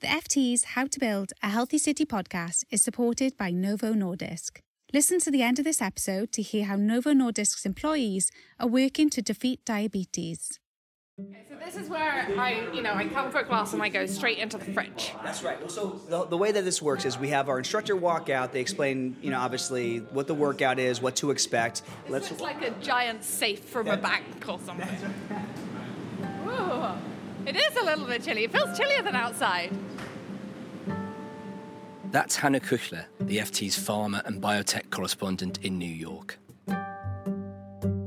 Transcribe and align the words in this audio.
The 0.00 0.06
FT's 0.06 0.64
How 0.64 0.86
to 0.86 0.98
Build 0.98 1.34
a 1.42 1.50
Healthy 1.50 1.76
City 1.76 2.06
podcast 2.06 2.64
is 2.70 2.80
supported 2.80 3.36
by 3.36 3.50
Novo 3.50 3.92
Nordisk. 3.92 4.60
Listen 4.94 5.20
to 5.20 5.30
the 5.30 5.42
end 5.42 5.58
of 5.58 5.66
this 5.66 5.82
episode 5.82 6.32
to 6.32 6.40
hear 6.40 6.64
how 6.64 6.76
Novo 6.76 7.10
Nordisk's 7.10 7.66
employees 7.66 8.30
are 8.58 8.66
working 8.66 9.10
to 9.10 9.20
defeat 9.20 9.62
diabetes. 9.66 10.58
Okay, 11.20 11.44
so 11.46 11.54
this 11.62 11.76
is 11.76 11.90
where 11.90 12.26
I, 12.38 12.66
you 12.72 12.80
know, 12.80 12.94
I 12.94 13.08
come 13.08 13.30
for 13.30 13.40
a 13.40 13.44
class 13.44 13.74
and 13.74 13.82
I 13.82 13.90
go 13.90 14.06
straight 14.06 14.38
into 14.38 14.56
the 14.56 14.72
fridge. 14.72 15.12
That's 15.22 15.42
right. 15.42 15.60
Well, 15.60 15.68
so 15.68 16.00
the, 16.08 16.24
the 16.24 16.38
way 16.38 16.50
that 16.50 16.64
this 16.64 16.80
works 16.80 17.04
is 17.04 17.18
we 17.18 17.28
have 17.28 17.50
our 17.50 17.58
instructor 17.58 17.94
walk 17.94 18.30
out. 18.30 18.54
They 18.54 18.62
explain, 18.62 19.16
you 19.20 19.30
know, 19.30 19.38
obviously 19.38 19.98
what 19.98 20.26
the 20.26 20.34
workout 20.34 20.78
is, 20.78 21.02
what 21.02 21.16
to 21.16 21.30
expect. 21.30 21.82
This 22.04 22.10
Let's 22.10 22.30
looks 22.30 22.40
like 22.40 22.62
a 22.62 22.70
giant 22.80 23.22
safe 23.22 23.64
from 23.64 23.88
a 23.88 23.98
bank 23.98 24.48
or 24.48 24.58
something. 24.60 24.88
Ooh, 26.46 26.84
it 27.46 27.54
is 27.54 27.76
a 27.76 27.84
little 27.84 28.06
bit 28.06 28.22
chilly. 28.22 28.44
It 28.44 28.52
feels 28.52 28.78
chillier 28.78 29.02
than 29.02 29.14
outside. 29.14 29.76
That's 32.10 32.34
Hannah 32.34 32.58
Kuchler, 32.58 33.04
the 33.20 33.38
FT's 33.38 33.78
pharma 33.78 34.26
and 34.26 34.42
biotech 34.42 34.90
correspondent 34.90 35.58
in 35.62 35.78
New 35.78 35.86
York. 35.86 36.40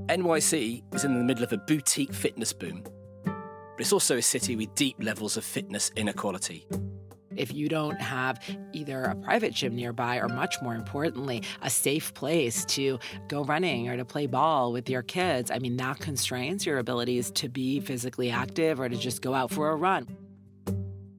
NYC 0.09 0.83
is 0.93 1.05
in 1.05 1.17
the 1.17 1.23
middle 1.23 1.45
of 1.45 1.53
a 1.53 1.57
boutique 1.57 2.13
fitness 2.13 2.51
boom, 2.51 2.83
but 3.23 3.79
it's 3.79 3.93
also 3.93 4.17
a 4.17 4.21
city 4.21 4.57
with 4.57 4.75
deep 4.75 4.97
levels 5.01 5.37
of 5.37 5.45
fitness 5.45 5.89
inequality. 5.95 6.67
If 7.37 7.53
you 7.53 7.69
don't 7.69 7.99
have 8.01 8.41
either 8.73 9.03
a 9.03 9.15
private 9.15 9.53
gym 9.53 9.73
nearby 9.73 10.17
or, 10.17 10.27
much 10.27 10.61
more 10.61 10.75
importantly, 10.75 11.41
a 11.61 11.69
safe 11.69 12.13
place 12.13 12.65
to 12.65 12.99
go 13.29 13.45
running 13.45 13.87
or 13.87 13.95
to 13.95 14.03
play 14.03 14.27
ball 14.27 14.73
with 14.73 14.89
your 14.89 15.01
kids, 15.01 15.49
I 15.49 15.59
mean, 15.59 15.77
that 15.77 15.99
constrains 15.99 16.65
your 16.65 16.77
abilities 16.77 17.31
to 17.31 17.47
be 17.47 17.79
physically 17.79 18.29
active 18.29 18.81
or 18.81 18.89
to 18.89 18.97
just 18.97 19.21
go 19.21 19.33
out 19.33 19.49
for 19.49 19.69
a 19.69 19.75
run. 19.77 20.07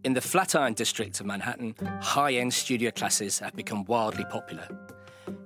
In 0.05 0.13
the 0.13 0.21
Flatiron 0.21 0.75
district 0.75 1.19
of 1.21 1.25
Manhattan, 1.25 1.75
high 2.03 2.35
end 2.35 2.53
studio 2.53 2.91
classes 2.91 3.39
have 3.39 3.57
become 3.57 3.87
wildly 3.87 4.27
popular. 4.27 4.69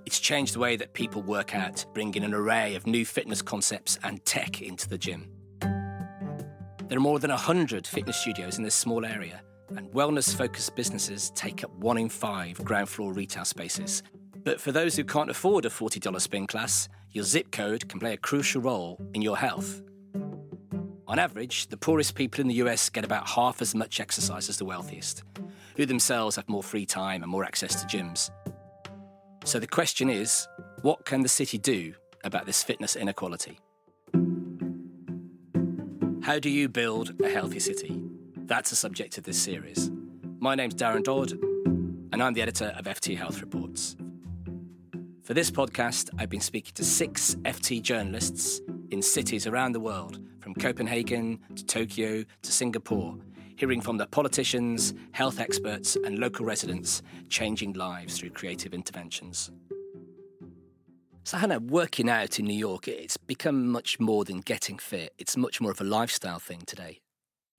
It's 0.05 0.19
changed 0.19 0.56
the 0.56 0.58
way 0.58 0.74
that 0.74 0.94
people 0.94 1.22
work 1.22 1.55
out, 1.55 1.86
bringing 1.94 2.24
an 2.24 2.34
array 2.34 2.74
of 2.74 2.84
new 2.84 3.05
fitness 3.05 3.41
concepts 3.41 4.00
and 4.02 4.24
tech 4.24 4.60
into 4.60 4.88
the 4.88 4.98
gym. 4.98 5.30
There 5.60 6.98
are 6.98 7.00
more 7.00 7.20
than 7.20 7.30
100 7.30 7.86
fitness 7.86 8.16
studios 8.16 8.58
in 8.58 8.64
this 8.64 8.74
small 8.74 9.06
area, 9.06 9.42
and 9.77 9.88
wellness 9.92 10.34
focused 10.34 10.74
businesses 10.74 11.30
take 11.36 11.62
up 11.62 11.70
one 11.77 11.96
in 11.96 12.08
five 12.08 12.56
ground 12.64 12.88
floor 12.88 13.12
retail 13.12 13.44
spaces. 13.44 14.02
But 14.42 14.61
for 14.61 14.72
those 14.72 14.96
who 14.96 15.05
can't 15.05 15.30
afford 15.30 15.66
a 15.66 15.70
$40 15.70 16.20
spin 16.20 16.48
class, 16.48 16.88
your 17.12 17.22
zip 17.22 17.52
code 17.52 17.88
can 17.88 18.00
play 18.00 18.14
a 18.14 18.16
crucial 18.16 18.61
role 18.61 18.98
in 19.14 19.22
your 19.22 19.36
health. 19.36 19.83
On 21.09 21.19
average, 21.19 21.69
the 21.69 21.77
poorest 21.78 22.14
people 22.14 22.42
in 22.42 22.48
the 22.48 22.56
US 22.56 22.91
get 22.91 23.03
about 23.03 23.27
half 23.27 23.62
as 23.62 23.75
much 23.75 23.98
exercise 23.98 24.51
as 24.51 24.59
the 24.59 24.67
wealthiest, 24.67 25.23
who 25.78 25.87
themselves 25.87 26.37
have 26.37 26.47
more 26.51 26.62
free 26.62 26.84
time 26.84 27.23
and 27.23 27.33
more 27.33 27.45
access 27.45 27.83
to 27.83 27.87
gyms. 27.87 28.31
So 29.45 29.59
the 29.59 29.67
question 29.67 30.11
is 30.11 30.47
what 30.83 31.06
can 31.06 31.23
the 31.23 31.29
city 31.29 31.56
do 31.56 31.95
about 32.25 32.45
this 32.45 32.62
fitness 32.62 32.95
inequality? 32.95 33.59
How 36.23 36.39
do 36.39 36.51
you 36.51 36.69
build 36.69 37.14
a 37.23 37.31
healthy 37.31 37.59
city? 37.59 38.03
That's 38.36 38.69
the 38.69 38.77
subject 38.77 39.17
of 39.17 39.25
this 39.25 39.41
series. 39.41 39.91
My 40.41 40.55
name's 40.55 40.75
Darren 40.75 41.05
Dodd, 41.05 41.33
and 42.12 42.23
I'm 42.23 42.34
the 42.34 42.42
editor 42.42 42.75
of 42.77 42.84
FT 42.84 43.17
Health 43.17 43.41
Reports. 43.41 43.97
For 45.23 45.33
this 45.33 45.51
podcast, 45.51 46.11
I've 46.19 46.29
been 46.29 46.42
speaking 46.42 46.73
to 46.75 46.84
six 46.84 47.34
FT 47.47 47.81
journalists 47.81 48.61
in 48.91 49.01
cities 49.01 49.47
around 49.47 49.73
the 49.73 49.81
world, 49.81 50.20
Copenhagen 50.59 51.39
to 51.55 51.64
Tokyo 51.64 52.25
to 52.42 52.53
Singapore, 52.53 53.17
hearing 53.56 53.81
from 53.81 53.97
the 53.97 54.06
politicians, 54.06 54.92
health 55.12 55.41
experts, 55.41 55.97
and 55.97 56.19
local 56.19 56.45
residents 56.45 57.03
changing 57.28 57.75
lives 57.75 58.19
through 58.19 58.31
creative 58.31 58.75
interventions. 58.75 59.51
So, 61.25 61.36
Hannah, 61.36 61.61
working 61.61 62.09
out 62.09 62.39
in 62.39 62.47
New 62.47 62.56
York, 62.56 62.89
it's 62.89 63.17
become 63.17 63.68
much 63.68 64.01
more 64.01 64.24
than 64.24 64.41
getting 64.41 64.79
fit. 64.79 65.13
It's 65.18 65.36
much 65.36 65.61
more 65.61 65.70
of 65.70 65.80
a 65.80 65.85
lifestyle 65.85 66.39
thing 66.39 66.63
today. 66.67 67.01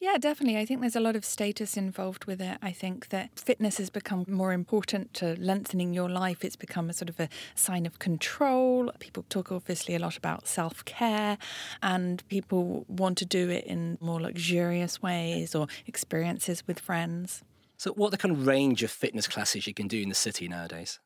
Yeah, 0.01 0.17
definitely. 0.17 0.57
I 0.57 0.63
think 0.65 0.79
there's 0.79 0.95
a 0.95 1.01
lot 1.01 1.17
of 1.17 1.25
status 1.25 1.75
involved 1.75 2.23
with 2.23 2.39
it. 2.39 2.57
I 2.61 2.71
think 2.71 3.09
that 3.09 3.37
fitness 3.37 3.79
has 3.79 3.89
become 3.89 4.23
more 4.29 4.53
important 4.53 5.13
to 5.15 5.35
lengthening 5.37 5.93
your 5.93 6.07
life. 6.07 6.45
It's 6.45 6.55
become 6.55 6.89
a 6.89 6.93
sort 6.93 7.09
of 7.09 7.19
a 7.19 7.27
sign 7.53 7.85
of 7.85 7.99
control. 7.99 8.93
People 8.99 9.25
talk 9.27 9.51
obviously 9.51 9.95
a 9.95 9.99
lot 9.99 10.15
about 10.15 10.47
self 10.47 10.85
care, 10.85 11.37
and 11.83 12.25
people 12.29 12.85
want 12.87 13.17
to 13.17 13.25
do 13.25 13.49
it 13.49 13.65
in 13.65 13.97
more 13.99 14.21
luxurious 14.21 15.01
ways 15.01 15.53
or 15.53 15.67
experiences 15.85 16.65
with 16.65 16.79
friends. 16.79 17.43
So, 17.75 17.91
what 17.91 18.11
the 18.11 18.17
kind 18.17 18.33
of 18.33 18.47
range 18.47 18.83
of 18.83 18.91
fitness 18.91 19.27
classes 19.27 19.67
you 19.67 19.73
can 19.73 19.89
do 19.89 20.01
in 20.01 20.07
the 20.07 20.15
city 20.15 20.47
nowadays? 20.47 21.01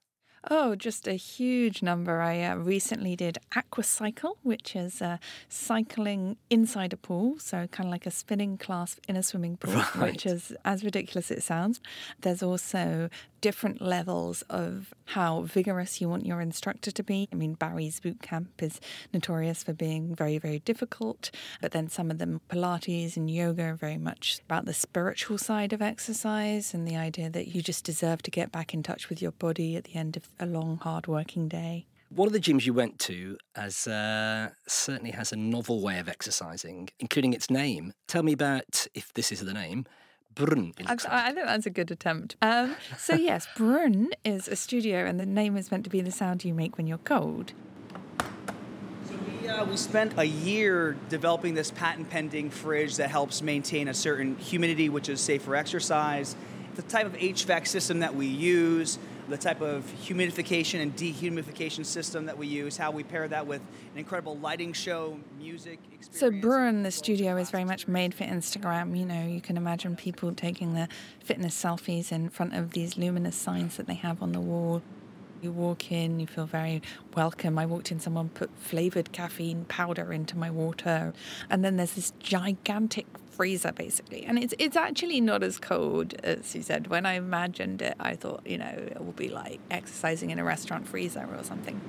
Oh, 0.50 0.76
just 0.76 1.08
a 1.08 1.14
huge 1.14 1.81
number. 1.81 2.22
I 2.22 2.42
uh, 2.44 2.56
recently 2.56 3.16
did 3.16 3.38
Aquacycle, 3.56 4.36
which 4.44 4.76
is 4.76 5.02
uh, 5.02 5.18
cycling 5.48 6.36
inside 6.50 6.92
a 6.92 6.98
pool, 6.98 7.40
so 7.40 7.68
kind 7.68 7.88
of 7.88 7.92
like 7.92 8.06
a 8.06 8.12
spinning 8.12 8.58
class 8.58 9.00
in 9.08 9.16
a 9.16 9.24
swimming 9.24 9.56
pool, 9.56 9.74
right. 9.96 10.12
which 10.12 10.26
is 10.26 10.53
as 10.66 10.84
ridiculous 10.84 11.32
as 11.32 11.38
it 11.38 11.44
sounds. 11.44 11.80
There's 12.22 12.44
also 12.44 13.09
different 13.44 13.81
levels 13.81 14.42
of 14.44 14.94
how 15.04 15.42
vigorous 15.42 16.00
you 16.00 16.08
want 16.08 16.26
your 16.26 16.40
instructor 16.40 16.92
to 16.92 17.04
be. 17.04 17.28
I 17.30 17.36
mean, 17.36 17.56
Barry's 17.56 18.00
boot 18.00 18.22
camp 18.22 18.64
is 18.64 18.80
notorious 19.14 19.64
for 19.64 19.74
being 19.74 20.16
very, 20.16 20.38
very 20.38 20.59
difficult, 20.59 21.30
but 21.62 21.74
then 21.74 21.90
some 21.90 22.09
of 22.09 22.20
them, 22.20 22.40
Pilates 22.48 23.18
and 23.18 23.30
yoga, 23.30 23.64
are 23.64 23.74
very 23.74 23.98
much 23.98 24.40
about 24.46 24.64
the 24.64 24.74
spiritual 24.74 25.38
side 25.38 25.74
of 25.74 25.82
exercise 25.82 26.74
and 26.74 26.88
the 26.88 26.96
idea 26.96 27.30
that 27.30 27.50
you 27.50 27.62
just 27.62 27.84
deserve 27.84 28.22
to 28.22 28.32
get 28.32 28.50
back 28.50 28.74
in 28.74 28.82
touch 28.82 29.09
with 29.09 29.22
your 29.22 29.34
body 29.34 29.76
at 29.76 29.84
the 29.84 29.96
end 29.96 30.16
of 30.16 30.30
a 30.40 30.46
long, 30.46 30.78
hard 30.78 31.08
working 31.08 31.50
day. 31.50 31.86
One 32.08 32.28
of 32.28 32.34
the 32.34 32.40
gyms 32.40 32.66
you 32.66 32.74
went 32.74 32.98
to 33.00 33.38
as 33.58 33.88
uh, 33.88 34.52
certainly 34.70 35.12
has 35.12 35.34
a 35.34 35.36
novel 35.36 35.82
way 35.82 36.00
of 36.00 36.08
exercising, 36.08 36.92
including 36.98 37.34
its 37.34 37.50
name. 37.50 37.92
Tell 38.08 38.24
me 38.24 38.32
about 38.32 38.88
if 38.94 39.14
this 39.14 39.34
is 39.34 39.42
the 39.42 39.53
name 39.53 39.86
Brrrn. 40.36 40.74
I, 40.86 41.30
I, 41.30 41.32
think 41.32 41.46
that's 41.46 41.66
a 41.66 41.70
good 41.70 41.92
attempt. 41.92 42.36
Um, 42.42 42.76
so, 42.98 43.16
yes, 43.16 43.48
Brrrn 43.56 44.08
is 44.24 44.48
a 44.48 44.56
studio, 44.56 45.06
and 45.06 45.20
the 45.20 45.26
name 45.26 45.58
is 45.58 45.72
meant 45.72 45.84
to 45.84 45.90
be 45.90 46.02
the 46.02 46.12
sound 46.12 46.44
you 46.44 46.54
make 46.54 46.78
when 46.78 46.88
you're 46.88 46.98
cold. 47.00 47.54
So, 49.08 49.16
we, 49.42 49.48
uh, 49.48 49.66
we 49.66 49.78
spent 49.78 50.18
a 50.18 50.26
year 50.26 50.96
developing 51.10 51.54
this 51.54 51.72
patent 51.72 52.10
pending 52.10 52.50
fridge 52.50 52.98
that 52.98 53.10
helps 53.10 53.42
maintain 53.42 53.88
a 53.88 53.94
certain 53.94 54.38
humidity, 54.38 54.90
which 54.90 55.10
is 55.10 55.22
safe 55.22 55.44
for 55.44 55.56
exercise. 55.56 56.36
The 56.76 56.82
type 56.84 57.06
of 57.06 57.14
HVAC 57.14 57.68
system 57.68 58.00
that 58.00 58.16
we 58.16 58.26
use, 58.26 58.98
the 59.29 59.38
type 59.38 59.61
of 59.61 59.85
humidification 60.06 60.81
and 60.81 60.95
dehumidification 60.95 61.85
system 61.85 62.25
that 62.25 62.38
we 62.38 62.47
use, 62.47 62.78
how 62.78 62.91
we 62.91 63.03
pair 63.03 63.28
that 63.28 63.47
with 63.47 63.61
an 63.94 64.00
incredible 64.00 64.38
lighting 64.38 64.73
show, 64.73 65.17
music. 65.38 65.79
Experience. 65.94 66.19
So 66.19 66.47
Brrrn, 66.47 66.84
the 66.84 66.91
studio, 66.91 67.38
is 67.38 67.50
very 67.50 67.63
much 67.63 67.88
made 67.88 68.13
for 68.13 68.25
Instagram. 68.25 68.97
You 68.97 69.06
know, 69.06 69.25
you 69.25 69.41
can 69.41 69.57
imagine 69.57 69.95
people 69.95 70.34
taking 70.34 70.73
their 70.73 70.89
fitness 71.23 71.61
selfies 71.61 72.11
in 72.11 72.29
front 72.29 72.53
of 72.53 72.72
these 72.72 72.97
luminous 72.97 73.35
signs 73.35 73.78
that 73.78 73.88
they 73.88 73.95
have 73.95 74.22
on 74.22 74.34
the 74.34 74.41
wall. 74.41 74.81
You 75.41 75.51
walk 75.51 75.91
in, 75.91 76.19
you 76.22 76.28
feel 76.28 76.45
very 76.45 76.81
welcome. 77.16 77.59
I 77.59 77.66
walked 77.66 77.91
in, 77.91 78.00
someone 78.00 78.29
put 78.29 78.50
flavored 78.57 79.11
caffeine 79.11 79.66
powder 79.66 80.13
into 80.13 80.38
my 80.38 80.50
water. 80.50 81.13
And 81.50 81.66
then 81.66 81.75
there's 81.75 81.94
this 81.94 82.11
gigantic 82.19 83.05
freezer 83.34 83.72
basically. 83.72 84.24
And 84.26 84.38
it's 84.38 84.54
it's 84.60 84.78
actually 84.78 85.22
not 85.22 85.44
as 85.44 85.60
cold 85.60 86.14
as 86.24 86.56
you 86.56 86.62
said. 86.62 86.88
When 86.88 87.06
I 87.06 87.14
imagined 87.14 87.82
it, 87.82 87.96
I 88.00 88.16
thought, 88.16 88.46
you 88.46 88.58
know, 88.58 88.66
it 88.66 89.04
will 89.04 89.14
be 89.14 89.30
like 89.30 89.60
exercising 89.70 90.30
in 90.32 90.40
a 90.40 90.44
restaurant 90.44 90.88
freezer 90.88 91.28
or 91.38 91.44
something. 91.44 91.82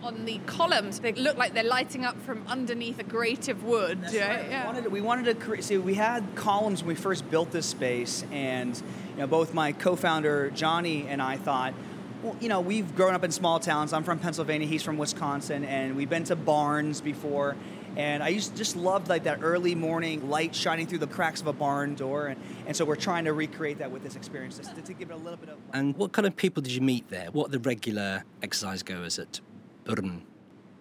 On 0.00 0.26
the 0.26 0.38
columns, 0.46 1.00
they 1.00 1.12
look 1.12 1.36
like 1.36 1.54
they're 1.54 1.64
lighting 1.64 2.04
up 2.04 2.20
from 2.22 2.44
underneath 2.46 3.00
a 3.00 3.02
grate 3.02 3.48
of 3.48 3.64
wood. 3.64 4.00
Right. 4.02 4.12
Yeah. 4.14 4.60
We 4.60 4.66
wanted, 4.66 4.84
to, 4.84 4.90
we 4.90 5.00
wanted 5.00 5.24
to 5.24 5.34
create. 5.34 5.64
See, 5.64 5.76
we 5.76 5.94
had 5.94 6.22
columns 6.36 6.82
when 6.82 6.88
we 6.88 6.94
first 6.94 7.28
built 7.28 7.50
this 7.50 7.66
space, 7.66 8.24
and 8.30 8.76
you 9.14 9.18
know, 9.18 9.26
both 9.26 9.54
my 9.54 9.72
co-founder 9.72 10.50
Johnny 10.50 11.06
and 11.08 11.20
I 11.20 11.36
thought, 11.36 11.74
well, 12.22 12.36
you 12.40 12.48
know, 12.48 12.60
we've 12.60 12.94
grown 12.94 13.14
up 13.14 13.24
in 13.24 13.32
small 13.32 13.58
towns. 13.58 13.92
I'm 13.92 14.04
from 14.04 14.20
Pennsylvania. 14.20 14.68
He's 14.68 14.84
from 14.84 14.98
Wisconsin, 14.98 15.64
and 15.64 15.96
we've 15.96 16.10
been 16.10 16.24
to 16.24 16.36
barns 16.36 17.00
before. 17.00 17.56
And 17.98 18.22
I 18.22 18.28
used 18.28 18.56
just 18.56 18.76
loved 18.76 19.08
like 19.08 19.24
that 19.24 19.40
early 19.42 19.74
morning 19.74 20.30
light 20.30 20.54
shining 20.54 20.86
through 20.86 20.98
the 20.98 21.08
cracks 21.08 21.40
of 21.40 21.48
a 21.48 21.52
barn 21.52 21.96
door, 21.96 22.28
and, 22.28 22.40
and 22.66 22.76
so 22.76 22.84
we're 22.84 22.94
trying 22.94 23.24
to 23.24 23.32
recreate 23.32 23.78
that 23.78 23.90
with 23.90 24.04
this 24.04 24.14
experience 24.14 24.58
to, 24.58 24.82
to 24.82 24.92
give 24.94 25.10
it 25.10 25.14
a 25.14 25.16
little 25.16 25.36
bit 25.36 25.48
of. 25.48 25.58
And 25.74 25.96
what 25.96 26.12
kind 26.12 26.24
of 26.24 26.36
people 26.36 26.62
did 26.62 26.72
you 26.72 26.80
meet 26.80 27.08
there? 27.08 27.26
What 27.32 27.48
are 27.48 27.50
the 27.50 27.58
regular 27.58 28.24
exercise 28.40 28.84
goers 28.84 29.18
at 29.18 29.40
Brrrn? 29.84 30.22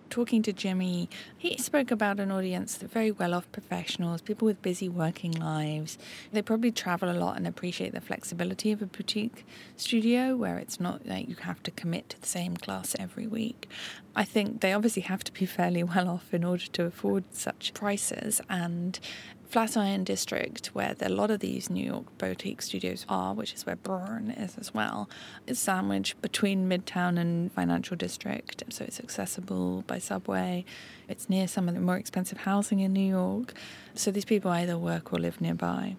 Talking 0.08 0.42
to 0.44 0.54
Jimmy, 0.54 1.10
he 1.38 1.58
spoke 1.58 1.92
about 1.92 2.20
an 2.20 2.32
audience 2.32 2.76
that 2.78 2.92
very 2.92 3.12
well 3.12 3.34
off 3.34 3.52
professionals, 3.52 4.22
people 4.22 4.46
with 4.46 4.62
busy 4.62 4.90
working 4.90 5.32
lives. 5.32 5.98
They 6.32 6.42
probably 6.42 6.72
travel 6.72 7.10
a 7.10 7.14
lot 7.14 7.38
and 7.38 7.48
appreciate 7.48 7.94
the 7.94 8.02
flexibility 8.02 8.72
of 8.72 8.82
a 8.82 8.86
boutique 8.86 9.46
studio 9.76 10.36
where 10.36 10.58
it's 10.58 10.80
not 10.80 11.06
like 11.06 11.30
you 11.30 11.36
have 11.42 11.62
to 11.64 11.72
commit 11.72 12.10
to 12.10 12.22
the 12.22 12.28
same 12.28 12.58
class 12.58 12.96
every 13.00 13.28
week. 13.28 13.70
I 14.16 14.24
think 14.24 14.62
they 14.62 14.74
obviously 14.74 15.04
have 15.04 15.24
to 15.26 15.32
be 15.32 15.46
fairly 15.58 15.84
well 15.84 16.10
off 16.10 16.34
in 16.34 16.44
order 16.44 16.66
to 16.66 16.86
afford 16.86 17.24
such 17.32 17.74
prices. 17.74 18.42
And 18.50 19.00
Flatiron 19.50 20.04
District, 20.04 20.68
where 20.68 20.94
a 21.00 21.08
lot 21.08 21.32
of 21.32 21.40
these 21.40 21.70
New 21.70 21.86
York 21.86 22.18
boutique 22.18 22.62
studios 22.62 23.06
are, 23.08 23.34
which 23.34 23.54
is 23.54 23.66
where 23.66 23.78
Brrrn 23.78 24.38
is 24.38 24.58
as 24.58 24.74
well, 24.74 25.10
is 25.46 25.58
sandwiched 25.58 26.22
between 26.22 26.68
Midtown 26.68 27.18
and 27.18 27.50
Financial 27.54 27.96
District. 27.96 28.66
So 28.70 28.84
it's 28.84 29.00
accessible 29.00 29.86
by 29.88 30.00
subway. 30.00 30.66
It's 31.08 31.30
near 31.30 31.48
some 31.48 31.70
of 31.70 31.76
the 31.76 31.80
more 31.80 31.96
expensive 31.96 32.40
housing 32.40 32.82
in 32.82 32.92
New 32.92 33.08
York. 33.08 33.54
So 33.94 34.12
these 34.12 34.26
people 34.26 34.52
either 34.52 34.78
work 34.78 35.14
or 35.14 35.20
live 35.20 35.40
nearby. 35.40 35.96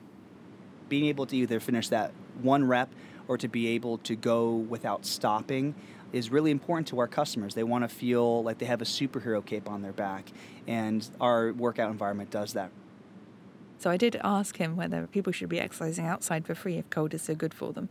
Being 0.91 1.06
able 1.06 1.25
to 1.27 1.37
either 1.37 1.59
finish 1.59 1.89
that 1.89 2.12
one 2.43 2.67
rep 2.67 2.91
or 3.29 3.39
to 3.39 3.49
be 3.49 3.69
able 3.69 3.97
to 3.99 4.15
go 4.15 4.56
without 4.56 5.06
stopping 5.06 5.75
is 6.12 6.31
really 6.31 6.50
important 6.50 6.87
to 6.89 6.99
our 6.99 7.09
customers. 7.09 7.55
They 7.55 7.65
want 7.65 7.85
to 7.85 7.89
feel 7.89 8.43
like 8.43 8.59
they 8.59 8.67
have 8.67 8.83
a 8.83 8.87
superhero 8.87 9.45
cape 9.45 9.71
on 9.71 9.81
their 9.81 9.93
back, 9.93 10.27
and 10.67 11.06
our 11.21 11.53
workout 11.53 11.91
environment 11.91 12.31
does 12.31 12.53
that. 12.55 12.71
So 13.79 13.91
I 13.91 13.97
did 13.97 14.21
ask 14.25 14.57
him 14.57 14.77
whether 14.77 15.07
people 15.07 15.33
should 15.33 15.49
be 15.49 15.61
exercising 15.61 16.05
outside 16.05 16.47
for 16.47 16.55
free 16.55 16.79
if 16.79 16.91
cold 16.91 17.15
is 17.15 17.23
so 17.23 17.35
good 17.35 17.55
for 17.55 17.73
them. 17.73 17.89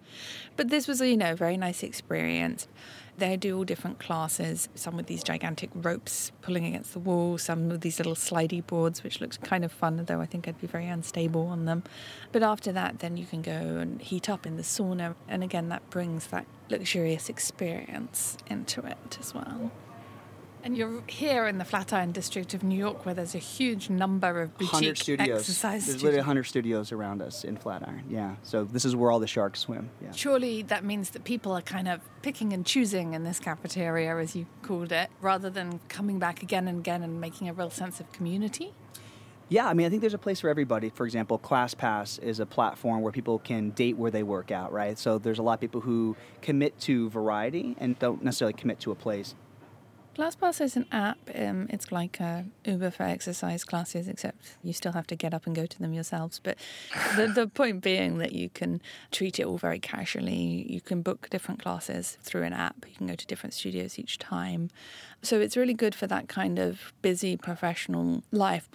But 0.58 0.70
this 0.70 0.88
was, 0.88 1.00
you 1.00 1.18
know, 1.18 1.32
a 1.32 1.36
very 1.36 1.58
nice 1.58 1.82
experience. 1.82 2.68
They 3.18 3.36
do 3.36 3.58
all 3.58 3.64
different 3.64 3.98
classes, 3.98 4.70
some 4.76 4.96
with 4.96 5.08
these 5.08 5.24
gigantic 5.24 5.72
ropes 5.74 6.32
pulling 6.42 6.66
against 6.66 6.94
the 6.94 7.00
wall, 7.00 7.38
some 7.40 7.70
with 7.70 7.82
these 7.82 7.98
little 7.98 8.14
slidey 8.14 8.66
boards, 8.66 9.04
which 9.04 9.22
looks 9.22 9.38
kind 9.38 9.66
of 9.66 9.72
fun, 9.72 10.04
though 10.06 10.22
I 10.22 10.28
think 10.28 10.48
I'd 10.48 10.62
be 10.62 10.68
very 10.68 10.88
unstable 10.88 11.48
on 11.48 11.66
them. 11.66 11.84
But 12.32 12.44
after 12.44 12.72
that, 12.74 13.00
then 13.00 13.18
you 13.18 13.26
can 13.26 13.42
go 13.42 13.52
and 13.52 14.00
heat 14.02 14.30
up 14.30 14.46
in 14.46 14.58
the 14.58 14.64
sauna. 14.64 15.16
And 15.28 15.44
again, 15.44 15.70
that 15.70 15.90
brings 15.90 16.28
that 16.28 16.46
luxurious 16.70 17.30
experience 17.30 18.38
into 18.48 18.86
it 18.86 19.18
as 19.20 19.34
well. 19.34 19.72
And 20.68 20.78
you're 20.78 21.02
here 21.08 21.48
in 21.48 21.60
the 21.60 21.64
Flatiron 21.64 22.12
district 22.12 22.54
of 22.54 22.62
New 22.62 22.78
York, 22.78 23.06
where 23.06 23.16
there's 23.16 23.36
a 23.36 23.38
huge 23.38 23.90
number 23.90 24.42
of 24.42 24.58
boutique 24.58 24.98
studios. 24.98 25.40
exercise 25.40 25.86
There's 25.86 26.04
literally 26.04 26.18
100 26.18 26.44
studios 26.44 26.92
around 26.92 27.22
us 27.22 27.46
in 27.46 27.56
Flatiron. 27.56 28.04
Yeah. 28.10 28.36
So 28.44 28.66
this 28.66 28.84
is 28.84 28.94
where 28.94 29.10
all 29.10 29.22
the 29.22 29.28
sharks 29.28 29.62
swim. 29.62 29.92
Yeah. 30.02 30.12
Surely 30.12 30.64
that 30.64 30.84
means 30.84 31.12
that 31.12 31.24
people 31.24 31.54
are 31.54 31.62
kind 31.62 31.88
of 31.88 32.02
picking 32.22 32.52
and 32.52 32.66
choosing 32.66 33.14
in 33.14 33.24
this 33.24 33.40
cafeteria, 33.40 34.18
as 34.18 34.36
you 34.36 34.46
called 34.62 34.92
it, 34.92 35.10
rather 35.22 35.50
than 35.50 35.80
coming 35.88 36.20
back 36.20 36.44
again 36.44 36.68
and 36.68 36.80
again 36.80 37.02
and 37.02 37.22
making 37.22 37.48
a 37.48 37.54
real 37.54 37.70
sense 37.70 38.02
of 38.02 38.12
community. 38.12 38.74
Yeah, 39.48 39.70
I 39.70 39.74
mean, 39.74 39.88
I 39.88 39.90
think 39.90 40.02
there's 40.02 40.14
a 40.14 40.18
place 40.18 40.42
for 40.42 40.50
everybody. 40.50 40.90
For 40.90 41.06
example, 41.06 41.40
ClassPass 41.40 42.22
is 42.22 42.42
a 42.42 42.46
platform 42.46 43.00
where 43.04 43.14
people 43.14 43.40
can 43.40 43.70
date 43.70 43.96
where 43.96 44.12
they 44.12 44.24
work 44.24 44.52
out, 44.52 44.74
right? 44.74 45.00
So 45.00 45.18
there's 45.18 45.40
a 45.40 45.44
lot 45.44 45.54
of 45.54 45.62
people 45.62 45.80
who 45.80 46.18
commit 46.42 46.78
to 46.82 47.10
variety 47.10 47.78
and 47.80 47.98
don't 48.00 48.22
necessarily 48.22 48.52
commit 48.52 48.82
to 48.82 48.92
a 48.92 48.96
place. 48.96 49.34
ClassPass 50.18 50.62
is 50.62 50.76
an 50.76 50.88
app. 50.92 51.20
Um, 51.36 51.68
it's 51.70 51.92
like 51.92 52.20
a 52.20 52.44
Uber 52.66 52.90
for 52.90 53.04
exercise 53.04 53.64
classes, 53.64 54.08
except 54.08 54.58
you 54.64 54.74
still 54.74 54.94
have 54.94 55.06
to 55.08 55.16
get 55.16 55.32
up 55.32 55.46
and 55.46 55.56
go 55.56 55.68
to 55.68 55.80
them 55.80 55.94
yourselves. 55.94 56.42
But 56.42 56.58
the, 57.16 57.28
the 57.28 57.48
point 57.54 57.84
being 57.84 58.18
that 58.18 58.32
you 58.32 58.50
can 58.50 58.82
treat 59.12 59.40
it 59.40 59.44
all 59.44 59.60
very 59.60 59.78
casually. 59.78 60.66
You 60.68 60.82
can 60.82 61.04
book 61.04 61.30
different 61.30 61.62
classes 61.62 62.18
through 62.24 62.44
an 62.44 62.54
app. 62.54 62.84
You 62.88 62.96
can 62.96 63.06
go 63.06 63.14
to 63.14 63.28
different 63.28 63.54
studios 63.54 64.00
each 64.00 64.18
time. 64.18 64.72
So 65.22 65.40
it's 65.40 65.56
really 65.56 65.76
good 65.76 65.94
for 65.94 66.08
that 66.08 66.28
kind 66.28 66.58
of 66.58 66.94
busy 67.04 67.38
professional 67.38 68.24
life. 68.32 68.68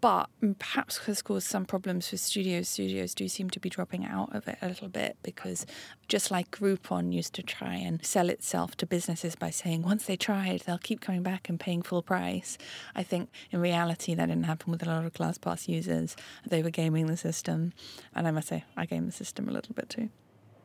But 0.00 0.30
perhaps 0.58 0.98
has 0.98 1.20
caused 1.20 1.46
some 1.46 1.66
problems 1.66 2.08
for 2.08 2.16
studios. 2.16 2.68
Studios 2.68 3.14
do 3.14 3.28
seem 3.28 3.50
to 3.50 3.60
be 3.60 3.68
dropping 3.68 4.06
out 4.06 4.34
of 4.34 4.48
it 4.48 4.56
a 4.62 4.68
little 4.68 4.88
bit 4.88 5.18
because 5.22 5.66
just 6.08 6.30
like 6.30 6.50
Groupon 6.50 7.12
used 7.12 7.34
to 7.34 7.42
try 7.42 7.74
and 7.74 8.04
sell 8.04 8.30
itself 8.30 8.76
to 8.76 8.86
businesses 8.86 9.36
by 9.36 9.50
saying 9.50 9.82
once 9.82 10.06
they 10.06 10.16
tried, 10.16 10.60
they'll 10.60 10.78
keep 10.78 11.02
coming 11.02 11.22
back 11.22 11.50
and 11.50 11.60
paying 11.60 11.82
full 11.82 12.02
price. 12.02 12.56
I 12.94 13.02
think 13.02 13.30
in 13.50 13.60
reality 13.60 14.14
that 14.14 14.26
didn't 14.26 14.44
happen 14.44 14.70
with 14.70 14.82
a 14.82 14.86
lot 14.86 15.04
of 15.04 15.12
ClassPass 15.12 15.68
users. 15.68 16.16
They 16.46 16.62
were 16.62 16.70
gaming 16.70 17.06
the 17.06 17.16
system. 17.16 17.72
And 18.14 18.26
I 18.26 18.30
must 18.30 18.48
say, 18.48 18.64
I 18.76 18.86
game 18.86 19.04
the 19.04 19.12
system 19.12 19.48
a 19.48 19.52
little 19.52 19.74
bit 19.74 19.90
too. 19.90 20.08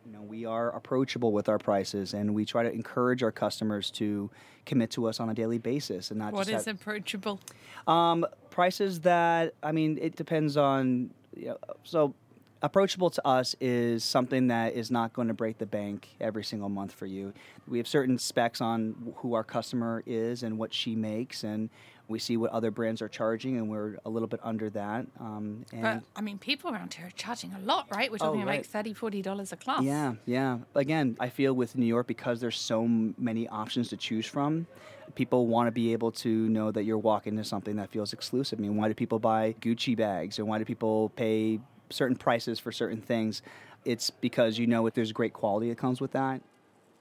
You 0.05 0.11
know, 0.11 0.21
we 0.21 0.45
are 0.45 0.69
approachable 0.75 1.31
with 1.31 1.49
our 1.49 1.57
prices, 1.57 2.13
and 2.13 2.35
we 2.35 2.45
try 2.45 2.61
to 2.61 2.71
encourage 2.71 3.23
our 3.23 3.31
customers 3.31 3.89
to 3.91 4.29
commit 4.65 4.91
to 4.91 5.07
us 5.07 5.19
on 5.19 5.29
a 5.29 5.33
daily 5.33 5.57
basis, 5.57 6.11
and 6.11 6.19
not 6.19 6.31
What 6.31 6.47
just 6.47 6.59
is 6.59 6.65
have, 6.65 6.75
approachable? 6.79 7.39
um, 7.87 8.23
prices 8.51 8.99
that 9.01 9.55
I 9.63 9.71
mean, 9.71 9.97
it 9.99 10.15
depends 10.15 10.57
on. 10.57 11.09
You 11.35 11.47
know, 11.47 11.57
so, 11.83 12.13
approachable 12.61 13.09
to 13.09 13.27
us 13.27 13.55
is 13.59 14.03
something 14.03 14.47
that 14.47 14.73
is 14.73 14.89
not 14.91 15.11
going 15.11 15.27
to 15.27 15.33
break 15.33 15.57
the 15.57 15.65
bank 15.65 16.09
every 16.21 16.43
single 16.43 16.69
month 16.69 16.93
for 16.93 17.05
you. 17.07 17.33
We 17.67 17.79
have 17.79 17.87
certain 17.87 18.17
specs 18.19 18.61
on 18.61 19.13
who 19.17 19.33
our 19.33 19.43
customer 19.43 20.03
is 20.05 20.43
and 20.43 20.57
what 20.59 20.71
she 20.73 20.95
makes, 20.95 21.43
and 21.43 21.69
we 22.07 22.19
see 22.19 22.37
what 22.37 22.51
other 22.51 22.71
brands 22.71 23.01
are 23.01 23.09
charging, 23.09 23.57
and 23.57 23.69
we're 23.69 23.97
a 24.05 24.09
little 24.09 24.27
bit 24.27 24.39
under 24.43 24.69
that. 24.71 25.07
Um, 25.19 25.65
and 25.73 25.81
But 25.81 26.03
I 26.15 26.21
mean, 26.21 26.37
people 26.37 26.71
around 26.71 26.93
here 26.93 27.07
are 27.07 27.11
charging 27.11 27.53
a 27.53 27.59
lot, 27.59 27.87
right? 27.91 28.11
We're 28.11 28.17
talking 28.19 28.39
Oh, 28.41 28.43
about 28.43 28.49
right. 28.51 28.59
like 28.59 28.65
30 28.67 28.93
40 28.93 29.21
dollars 29.21 29.51
a 29.51 29.57
class. 29.57 29.83
Yeah, 29.83 30.13
yeah. 30.25 30.59
Again, 30.75 31.17
I 31.19 31.29
feel 31.29 31.53
with 31.53 31.75
New 31.75 31.85
York 31.85 32.07
because 32.07 32.39
there's 32.41 32.57
so 32.59 32.87
many 32.87 33.47
options 33.47 33.89
to 33.89 33.97
choose 33.97 34.25
from, 34.25 34.67
people 35.15 35.47
want 35.47 35.67
to 35.67 35.71
be 35.71 35.93
able 35.93 36.11
to 36.11 36.29
know 36.49 36.71
that 36.71 36.83
you're 36.83 36.97
walking 36.97 37.33
into 37.33 37.43
something 37.43 37.75
that 37.77 37.89
feels 37.89 38.13
exclusive. 38.13 38.59
I 38.59 38.61
mean, 38.61 38.75
why 38.77 38.87
do 38.87 38.93
people 38.93 39.19
buy 39.19 39.55
Gucci 39.61 39.95
bags 39.97 40.39
and 40.39 40.47
why 40.47 40.57
do 40.59 40.65
people 40.65 41.09
pay 41.15 41.59
certain 41.89 42.15
prices 42.17 42.59
for 42.59 42.71
certain 42.71 43.01
things? 43.01 43.41
It's 43.85 44.09
because 44.09 44.57
you 44.57 44.67
know 44.67 44.83
that 44.85 44.93
there's 44.95 45.11
great 45.11 45.33
quality 45.33 45.69
that 45.69 45.77
comes 45.77 46.01
with 46.01 46.11
that. 46.13 46.41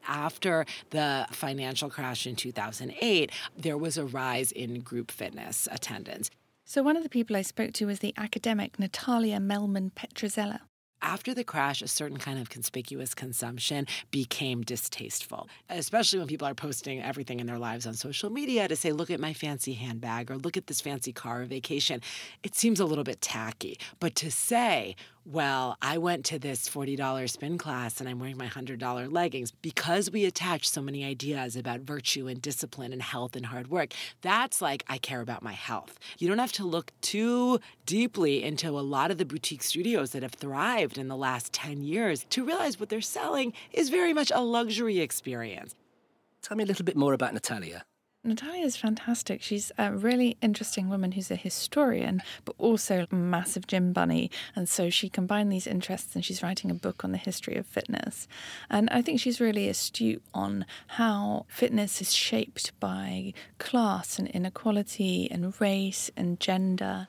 After 0.07 0.67
the 0.91 1.27
financial 1.31 1.91
crash 1.91 2.27
in 2.27 2.37
2008, 2.37 3.31
there 3.57 3.79
was 3.79 3.97
a 3.97 4.05
rise 4.05 4.53
in 4.53 4.81
group 4.81 5.11
fitness 5.11 5.69
attendance. 5.71 6.31
So 6.65 6.83
one 6.83 6.97
of 6.97 7.03
the 7.03 7.09
people 7.09 7.37
I 7.37 7.43
spoke 7.43 7.73
to 7.75 7.87
was 7.87 7.99
the 7.99 8.15
academic 8.17 8.79
Natalia 8.79 9.39
Mehlman 9.39 9.93
Petrzela. 9.93 10.61
After 11.03 11.35
the 11.35 11.45
crash, 11.45 11.83
a 11.83 11.89
certain 11.89 12.17
kind 12.17 12.39
of 12.39 12.49
conspicuous 12.49 13.15
consumption 13.15 13.87
became 14.11 14.63
distasteful, 14.63 15.51
especially 15.69 16.19
when 16.19 16.29
people 16.29 16.49
are 16.49 16.55
posting 16.55 17.03
everything 17.03 17.41
in 17.41 17.47
their 17.47 17.59
lives 17.59 17.87
on 17.87 17.93
social 17.93 18.31
media 18.31 18.67
to 18.69 18.75
say, 18.75 18.91
look 18.91 19.11
at 19.11 19.21
my 19.21 19.35
fancy 19.35 19.75
handbag 19.75 20.31
or 20.31 20.39
look 20.39 20.57
at 20.57 20.67
this 20.67 20.81
fancy 20.81 21.13
car 21.13 21.43
or 21.43 21.45
vacation. 21.45 22.01
It 22.43 22.55
seems 22.55 22.81
a 22.81 22.87
little 22.87 23.05
bit 23.05 23.21
tacky. 23.21 23.79
But 24.01 24.15
to 24.15 24.31
say, 24.31 24.97
well, 25.27 25.77
I 25.81 25.97
went 25.99 26.27
to 26.27 26.39
this 26.39 26.69
$40 26.69 27.31
spin 27.31 27.57
class 27.57 27.99
and 27.99 28.09
I'm 28.09 28.19
wearing 28.19 28.37
my 28.37 28.47
$100 28.47 29.11
leggings 29.11 29.51
because 29.51 30.11
we 30.11 30.27
attach 30.27 30.69
so 30.69 30.83
many 30.83 31.05
ideas 31.05 31.57
about 31.57 31.81
virtue 31.81 32.27
and 32.27 32.43
discipline 32.43 32.93
and 32.93 33.01
health 33.01 33.35
and 33.35 33.47
hard 33.47 33.69
work. 33.69 33.95
That's 34.21 34.61
like, 34.61 34.85
I 34.87 34.99
care 34.99 35.23
about 35.23 35.43
my 35.43 35.53
health. 35.53 35.99
You 36.19 36.29
don't 36.29 36.39
have 36.39 36.53
to 36.53 36.65
look 36.65 36.93
too 37.01 37.59
deeply 37.87 38.43
into 38.43 38.69
a 38.69 38.81
lot 38.81 39.11
of 39.11 39.17
the 39.17 39.25
boutique 39.25 39.63
studios 39.63 40.11
that 40.11 40.23
have 40.23 40.35
thrived 40.35 40.99
in 40.99 41.09
the 41.09 41.17
last 41.17 41.53
10 41.55 41.83
years 41.83 42.27
to 42.31 42.45
realize 42.45 42.79
what 42.79 42.91
they're 42.91 43.01
selling 43.01 43.55
is 43.73 43.89
very 43.89 44.13
much 44.13 44.31
a 44.35 44.41
luxury 44.41 45.01
experience. 45.01 45.75
Tell 46.43 46.57
me 46.57 46.65
a 46.65 46.67
little 46.67 46.85
bit 46.85 46.97
more 46.97 47.15
about 47.15 47.33
Natalia. 47.33 47.87
Natalia 48.27 48.65
is 48.65 48.77
fantastic. 48.77 49.43
She's 49.43 49.71
a 49.77 49.93
really 49.93 50.39
interesting 50.41 50.89
woman 50.89 51.13
who's 51.13 51.31
a 51.31 51.37
historian, 51.37 52.23
but 52.47 52.55
also 52.57 53.07
a 53.11 53.15
massive 53.15 53.67
gym 53.67 53.93
bunny. 53.93 54.31
And 54.57 54.67
so 54.67 54.89
she 54.89 55.11
combined 55.11 55.53
these 55.53 55.67
interests 55.67 56.15
and 56.15 56.25
she's 56.25 56.43
writing 56.43 56.71
a 56.71 56.75
book 56.75 57.05
on 57.05 57.13
the 57.13 57.19
history 57.19 57.57
of 57.57 57.67
fitness. 57.67 58.27
And 58.71 58.89
I 58.89 59.03
think 59.03 59.21
she's 59.21 59.43
really 59.43 59.69
astute 59.69 60.23
on 60.33 60.65
how 60.87 61.45
fitness 61.49 62.01
is 62.01 62.15
shaped 62.15 62.73
by 62.81 63.35
class 63.59 64.19
and 64.19 64.29
inequality 64.29 65.29
and 65.31 65.61
race 65.61 66.11
and 66.17 66.41
gender. 66.41 67.09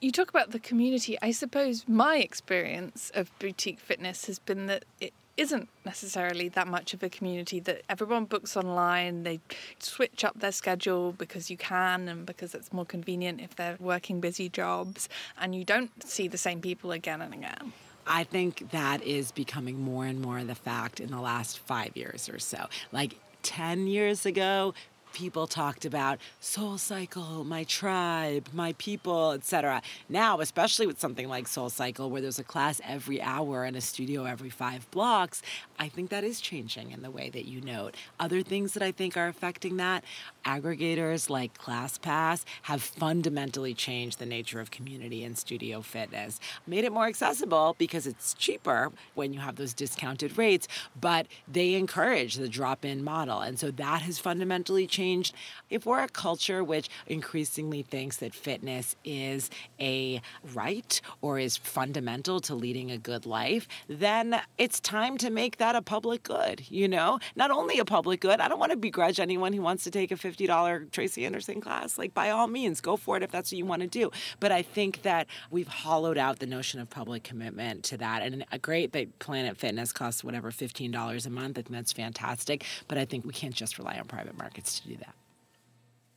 You 0.00 0.10
talk 0.10 0.30
about 0.30 0.50
the 0.50 0.58
community. 0.58 1.16
I 1.22 1.30
suppose 1.30 1.84
my 1.86 2.16
experience 2.16 3.12
of 3.14 3.30
boutique 3.38 3.78
fitness 3.78 4.24
has 4.24 4.40
been 4.40 4.66
that 4.66 4.84
it 5.00 5.12
isn't 5.36 5.68
necessarily 5.84 6.48
that 6.50 6.68
much 6.68 6.94
of 6.94 7.02
a 7.02 7.08
community 7.08 7.60
that 7.60 7.82
everyone 7.88 8.24
books 8.24 8.56
online. 8.56 9.22
They 9.22 9.40
switch 9.78 10.24
up 10.24 10.38
their 10.38 10.52
schedule 10.52 11.12
because 11.12 11.50
you 11.50 11.56
can 11.56 12.08
and 12.08 12.26
because 12.26 12.54
it's 12.54 12.72
more 12.72 12.84
convenient 12.84 13.40
if 13.40 13.56
they're 13.56 13.76
working 13.80 14.20
busy 14.20 14.48
jobs, 14.48 15.08
and 15.40 15.54
you 15.54 15.64
don't 15.64 15.90
see 16.06 16.28
the 16.28 16.38
same 16.38 16.60
people 16.60 16.92
again 16.92 17.22
and 17.22 17.32
again. 17.34 17.72
I 18.06 18.24
think 18.24 18.70
that 18.72 19.02
is 19.02 19.30
becoming 19.32 19.80
more 19.80 20.06
and 20.06 20.20
more 20.20 20.42
the 20.44 20.54
fact 20.54 21.00
in 21.00 21.10
the 21.10 21.20
last 21.20 21.58
five 21.60 21.96
years 21.96 22.28
or 22.28 22.38
so. 22.38 22.66
Like 22.90 23.16
10 23.42 23.86
years 23.86 24.26
ago, 24.26 24.74
people 25.12 25.46
talked 25.46 25.84
about 25.84 26.18
SoulCycle 26.40 27.44
my 27.46 27.64
tribe 27.64 28.48
my 28.52 28.72
people 28.78 29.32
etc 29.32 29.82
now 30.08 30.40
especially 30.40 30.86
with 30.86 31.00
something 31.00 31.28
like 31.28 31.46
SoulCycle 31.46 32.08
where 32.10 32.20
there's 32.20 32.38
a 32.38 32.44
class 32.44 32.80
every 32.86 33.20
hour 33.20 33.64
and 33.64 33.76
a 33.76 33.80
studio 33.80 34.24
every 34.24 34.50
five 34.50 34.90
blocks 34.90 35.42
i 35.78 35.88
think 35.88 36.10
that 36.10 36.24
is 36.24 36.40
changing 36.40 36.90
in 36.90 37.02
the 37.02 37.10
way 37.10 37.30
that 37.30 37.44
you 37.46 37.60
note. 37.60 37.96
Other 38.18 38.42
things 38.42 38.74
that 38.74 38.82
i 38.82 38.92
think 38.92 39.16
are 39.16 39.28
affecting 39.28 39.76
that 39.76 40.04
aggregators 40.44 41.30
like 41.30 41.56
ClassPass 41.58 42.44
have 42.62 42.82
fundamentally 42.82 43.74
changed 43.74 44.18
the 44.18 44.26
nature 44.26 44.60
of 44.60 44.70
community 44.70 45.22
and 45.24 45.38
studio 45.38 45.80
fitness. 45.80 46.40
Made 46.66 46.84
it 46.84 46.92
more 46.92 47.06
accessible 47.06 47.76
because 47.78 48.06
it's 48.06 48.34
cheaper 48.34 48.90
when 49.14 49.32
you 49.32 49.40
have 49.40 49.56
those 49.56 49.74
discounted 49.74 50.36
rates 50.36 50.66
but 51.00 51.26
they 51.50 51.74
encourage 51.74 52.36
the 52.36 52.48
drop-in 52.48 53.02
model. 53.04 53.40
And 53.40 53.58
so 53.58 53.70
that 53.72 54.02
has 54.02 54.18
fundamentally 54.18 54.86
changed 54.86 55.01
changed. 55.02 55.34
If 55.68 55.84
we're 55.84 56.02
a 56.02 56.08
culture 56.08 56.62
which 56.62 56.88
increasingly 57.06 57.82
thinks 57.82 58.18
that 58.18 58.34
fitness 58.34 58.94
is 59.04 59.50
a 59.80 60.22
right 60.54 61.00
or 61.20 61.38
is 61.38 61.56
fundamental 61.56 62.40
to 62.40 62.54
leading 62.54 62.90
a 62.90 62.98
good 62.98 63.26
life, 63.26 63.66
then 63.88 64.40
it's 64.58 64.78
time 64.78 65.18
to 65.18 65.30
make 65.30 65.56
that 65.56 65.74
a 65.74 65.82
public 65.82 66.22
good, 66.22 66.70
you 66.70 66.86
know? 66.86 67.18
Not 67.34 67.50
only 67.50 67.78
a 67.78 67.84
public 67.84 68.20
good, 68.20 68.40
I 68.40 68.48
don't 68.48 68.60
want 68.60 68.70
to 68.70 68.76
begrudge 68.76 69.18
anyone 69.18 69.52
who 69.52 69.62
wants 69.62 69.82
to 69.84 69.90
take 69.90 70.12
a 70.12 70.14
$50 70.14 70.92
Tracy 70.92 71.26
Anderson 71.26 71.60
class. 71.60 71.98
Like, 71.98 72.14
by 72.14 72.30
all 72.30 72.46
means, 72.46 72.80
go 72.80 72.96
for 72.96 73.16
it 73.16 73.22
if 73.22 73.30
that's 73.30 73.50
what 73.50 73.58
you 73.58 73.66
want 73.66 73.82
to 73.82 73.88
do. 73.88 74.10
But 74.38 74.52
I 74.52 74.62
think 74.62 75.02
that 75.02 75.26
we've 75.50 75.68
hollowed 75.68 76.18
out 76.18 76.38
the 76.38 76.46
notion 76.46 76.80
of 76.80 76.88
public 76.90 77.24
commitment 77.24 77.82
to 77.84 77.96
that. 77.98 78.22
And 78.22 78.44
a 78.52 78.58
great 78.58 78.92
that 78.92 79.18
Planet 79.18 79.56
Fitness 79.56 79.92
costs 79.92 80.22
whatever, 80.22 80.50
$15 80.50 81.26
a 81.26 81.30
month. 81.30 81.58
I 81.58 81.62
think 81.62 81.70
that's 81.70 81.92
fantastic. 81.92 82.64
But 82.86 82.98
I 82.98 83.04
think 83.04 83.24
we 83.24 83.32
can't 83.32 83.54
just 83.54 83.78
rely 83.78 83.98
on 83.98 84.04
private 84.04 84.38
markets 84.38 84.78
to 84.80 84.88
do 84.88 84.91
that. 84.96 85.14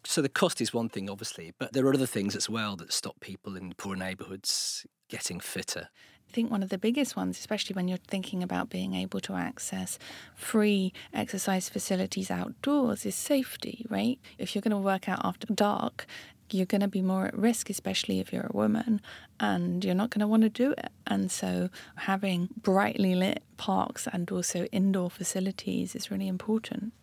So 0.03 0.21
the 0.21 0.29
cost 0.29 0.61
is 0.61 0.73
one 0.73 0.89
thing, 0.89 1.09
obviously, 1.09 1.53
but 1.57 1.73
there 1.73 1.85
are 1.87 1.93
other 1.93 2.05
things 2.05 2.35
as 2.35 2.47
well 2.47 2.75
that 2.75 2.93
stop 2.93 3.19
people 3.21 3.55
in 3.55 3.73
poor 3.73 3.95
neighbourhoods 3.95 4.85
getting 5.09 5.39
fitter. 5.39 5.89
I 6.29 6.31
think 6.31 6.51
one 6.51 6.63
of 6.63 6.69
the 6.69 6.77
biggest 6.77 7.15
ones, 7.15 7.39
especially 7.39 7.73
when 7.73 7.87
you're 7.87 7.97
thinking 7.97 8.43
about 8.43 8.69
being 8.69 8.93
able 8.93 9.19
to 9.21 9.33
access 9.33 9.97
free 10.35 10.93
exercise 11.13 11.69
facilities 11.69 12.29
outdoors, 12.29 13.05
is 13.05 13.15
safety, 13.15 13.85
right? 13.89 14.19
If 14.37 14.53
you're 14.53 14.61
going 14.61 14.71
to 14.71 14.77
work 14.77 15.09
out 15.09 15.21
after 15.23 15.51
dark, 15.53 16.05
you're 16.51 16.65
going 16.65 16.81
to 16.81 16.87
be 16.87 17.01
more 17.01 17.25
at 17.25 17.37
risk, 17.37 17.69
especially 17.69 18.19
if 18.19 18.31
you're 18.31 18.49
a 18.49 18.55
woman, 18.55 19.01
and 19.39 19.83
you're 19.83 19.95
not 19.95 20.11
going 20.11 20.19
to 20.19 20.27
want 20.27 20.43
to 20.43 20.49
do 20.49 20.71
it. 20.71 20.91
And 21.07 21.31
so, 21.31 21.69
having 21.95 22.49
brightly 22.61 23.15
lit 23.15 23.41
parks 23.57 24.07
and 24.11 24.29
also 24.29 24.65
indoor 24.65 25.09
facilities 25.09 25.95
is 25.95 26.11
really 26.11 26.27
important. 26.27 26.93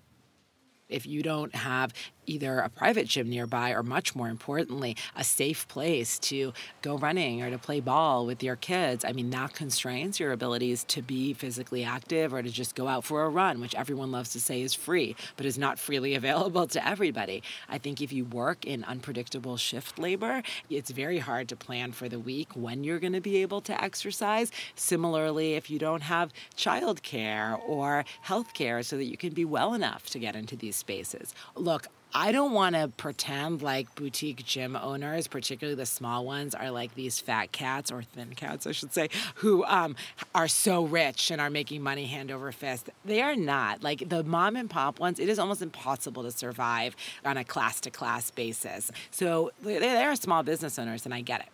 If 0.89 1.07
you 1.07 1.23
don't 1.23 1.55
have 1.55 1.93
either 2.27 2.59
a 2.59 2.69
private 2.69 3.07
gym 3.07 3.29
nearby 3.29 3.71
or 3.71 3.83
much 3.83 4.15
more 4.15 4.29
importantly 4.29 4.97
a 5.17 5.25
safe 5.25 5.67
place 5.69 6.19
to 6.19 6.53
go 6.81 6.97
running 6.97 7.43
or 7.43 7.51
to 7.51 7.59
play 7.59 7.81
ball 7.81 8.27
with 8.27 8.43
your 8.43 8.57
kids. 8.57 9.05
I 9.05 9.13
mean 9.13 9.31
that 9.31 9.55
constrains 9.55 10.21
your 10.21 10.33
abilities 10.33 10.85
to 10.85 11.03
be 11.03 11.33
physically 11.33 11.85
active 11.85 12.33
or 12.33 12.43
to 12.43 12.51
just 12.51 12.75
go 12.75 12.89
out 12.89 13.05
for 13.05 13.25
a 13.25 13.29
run 13.29 13.61
which 13.61 13.75
everyone 13.75 14.13
loves 14.13 14.31
to 14.31 14.41
say 14.41 14.63
is 14.63 14.75
free 14.75 15.17
but 15.37 15.47
is 15.47 15.59
not 15.59 15.79
freely 15.87 16.15
available 16.15 16.67
to 16.69 16.87
everybody. 16.87 17.43
I 17.69 17.79
think 17.79 18.01
if 18.01 18.13
you 18.13 18.25
work 18.25 18.65
in 18.65 18.85
unpredictable 18.85 19.57
shift 19.57 19.99
labor 19.99 20.43
it's 20.71 20.91
very 20.91 21.19
hard 21.19 21.49
to 21.49 21.57
plan 21.57 21.93
for 21.93 22.09
the 22.09 22.19
week 22.19 22.49
when 22.55 22.85
you're 22.85 23.01
going 23.01 23.13
to 23.13 23.21
be 23.21 23.39
able 23.39 23.61
to 23.63 23.83
exercise. 23.83 24.51
Similarly 24.75 25.55
if 25.55 25.71
you 25.71 25.79
don't 25.79 26.03
have 26.03 26.33
childcare 26.57 27.59
or 27.67 28.05
health 28.21 28.55
care 28.55 28.83
so 28.83 28.97
that 28.97 29.05
you 29.05 29.17
can 29.17 29.33
be 29.33 29.45
well 29.45 29.75
enough 29.75 30.09
to 30.11 30.19
get 30.19 30.37
into 30.37 30.57
these 30.57 30.77
spaces. 30.77 31.35
Look 31.57 31.89
I 32.15 32.33
don't 32.33 32.53
want 32.53 32.75
to 32.75 32.89
pretend 32.89 33.63
like 33.63 33.95
boutique 33.95 34.45
gym 34.45 34.77
owners, 34.77 35.27
particularly 35.27 35.75
the 35.75 35.87
small 35.87 36.27
ones, 36.27 36.55
are 36.55 36.71
like 36.71 36.95
these 36.95 37.21
fat 37.21 37.53
cats 37.53 37.91
or 37.91 38.03
thin 38.03 38.35
cats, 38.35 38.67
I 38.67 38.73
should 38.73 38.93
say, 38.93 39.09
who 39.37 39.65
um, 39.65 39.97
are 40.35 40.49
so 40.49 40.85
rich 40.85 41.31
and 41.31 41.41
are 41.41 41.51
making 41.51 41.83
money 41.83 42.07
hand 42.07 42.31
over 42.31 42.53
fist. 42.53 42.91
They 43.05 43.23
are 43.23 43.37
not. 43.37 43.83
Like 43.83 44.09
the 44.09 44.23
mom 44.25 44.57
and 44.57 44.69
pop 44.69 45.01
ones, 45.01 45.19
it 45.19 45.29
is 45.29 45.39
almost 45.39 45.63
impossible 45.63 46.23
to 46.25 46.31
survive 46.31 46.97
on 47.25 47.37
a 47.37 47.45
class 47.45 47.81
to 47.83 47.91
class 47.91 48.31
basis. 48.31 48.91
So 49.11 49.51
they 49.63 50.05
are 50.05 50.17
small 50.17 50.43
business 50.43 50.79
owners, 50.79 51.05
and 51.07 51.15
I 51.15 51.23
get 51.23 51.41
it. 51.41 51.47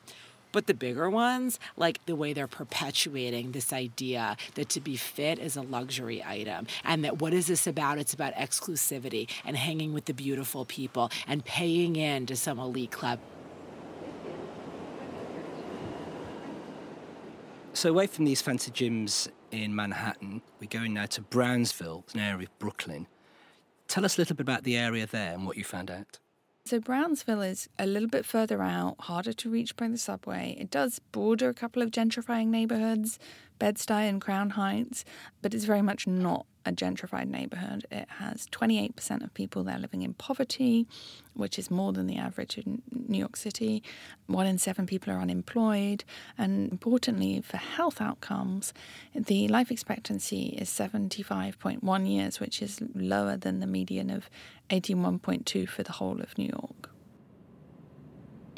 But 0.53 0.67
the 0.67 0.75
bigger 0.75 1.11
ones, 1.11 1.59
like 1.77 2.05
the 2.07 2.17
way 2.17 2.33
they're 2.33 2.47
perpetuating 2.47 3.53
this 3.53 3.73
idea 3.73 4.37
that 4.55 4.69
to 4.71 4.81
be 4.81 4.97
fit 4.97 5.39
is 5.39 5.57
a 5.57 5.63
luxury 5.63 6.23
item, 6.25 6.67
and 6.85 7.05
that 7.05 7.21
what 7.21 7.35
is 7.35 7.47
this 7.47 7.67
about? 7.67 7.99
It's 7.99 8.15
about 8.15 8.35
exclusivity 8.35 9.29
and 9.45 9.57
hanging 9.57 9.93
with 9.93 10.07
the 10.07 10.15
beautiful 10.15 10.65
people 10.65 11.11
and 11.27 11.45
paying 11.45 11.97
in 11.97 12.27
to 12.27 12.37
some 12.37 12.59
elite 12.59 12.91
club. 12.91 13.19
So, 17.75 17.91
away 17.91 18.09
from 18.09 18.25
these 18.25 18.43
fancy 18.43 18.73
gyms 18.73 19.29
in 19.53 19.73
Manhattan, 19.73 20.43
we're 20.61 20.67
going 20.67 20.95
now 20.95 21.07
to 21.07 21.21
Brownsville, 21.21 22.05
an 22.13 22.19
area 22.19 22.47
of 22.47 22.59
Brooklyn. 22.59 23.07
Tell 23.87 24.05
us 24.05 24.19
a 24.19 24.21
little 24.21 24.35
bit 24.35 24.43
about 24.43 24.65
the 24.65 24.77
area 24.77 25.07
there 25.07 25.33
and 25.33 25.47
what 25.47 25.57
you 25.57 25.63
found 25.63 25.91
out. 25.91 26.19
So 26.69 26.81
Brownsville 26.81 27.41
is 27.41 27.67
a 27.79 27.87
little 27.87 28.11
bit 28.11 28.27
further 28.27 28.61
out, 28.61 28.97
harder 29.01 29.33
to 29.33 29.49
reach 29.49 29.75
by 29.75 29.89
the 29.89 29.97
subway. 29.97 30.55
It 30.61 30.71
does 30.71 30.99
border 31.13 31.49
a 31.49 31.55
couple 31.55 31.81
of 31.81 31.91
gentrifying 31.91 32.49
neighborhoods, 32.49 33.19
Bed-Stuy 33.59 34.09
and 34.09 34.21
Crown 34.21 34.51
Heights, 34.51 35.05
but 35.43 35.55
it's 35.55 35.65
very 35.65 35.83
much 35.83 36.07
not 36.07 36.47
a 36.69 36.73
gentrified 36.73 37.29
neighborhood. 37.29 37.87
It 37.91 38.09
has 38.19 38.47
28% 38.49 39.25
of 39.25 39.33
people 39.33 39.65
there 39.65 39.79
living 39.79 40.03
in 40.03 40.15
poverty, 40.15 40.87
which 41.35 41.59
is 41.59 41.71
more 41.71 41.93
than 41.93 42.07
the 42.07 42.17
average 42.17 42.59
in 42.59 42.83
New 42.93 43.19
York 43.19 43.37
City. 43.37 43.83
One 44.27 44.47
in 44.47 44.59
seven 44.59 44.87
people 44.87 45.13
are 45.13 45.21
unemployed. 45.21 46.05
And 46.37 46.71
importantly, 46.71 47.41
for 47.41 47.57
health 47.57 48.01
outcomes, 48.01 48.75
the 49.15 49.49
life 49.49 49.71
expectancy 49.71 50.49
is 50.59 50.69
75.1 50.69 52.09
years, 52.09 52.39
which 52.39 52.61
is 52.61 52.81
lower 52.95 53.37
than 53.37 53.61
the 53.61 53.67
median 53.67 54.11
of 54.11 54.29
81.2 54.71 55.69
for 55.69 55.83
the 55.83 55.93
whole 55.93 56.21
of 56.21 56.37
New 56.37 56.51
York 56.53 56.91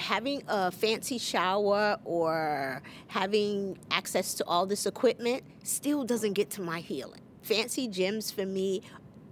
having 0.01 0.43
a 0.49 0.71
fancy 0.71 1.19
shower 1.19 1.99
or 2.05 2.83
having 3.09 3.79
access 3.91 4.35
to 4.35 4.45
all 4.47 4.67
this 4.67 4.87
equipment 4.87 5.45
still 5.63 6.05
doesn't 6.05 6.33
get 6.33 6.51
to 6.51 6.63
my 6.63 6.81
healing 6.81 7.21
fancy 7.43 7.89
gyms 7.89 8.33
for 8.33 8.47
me 8.47 8.83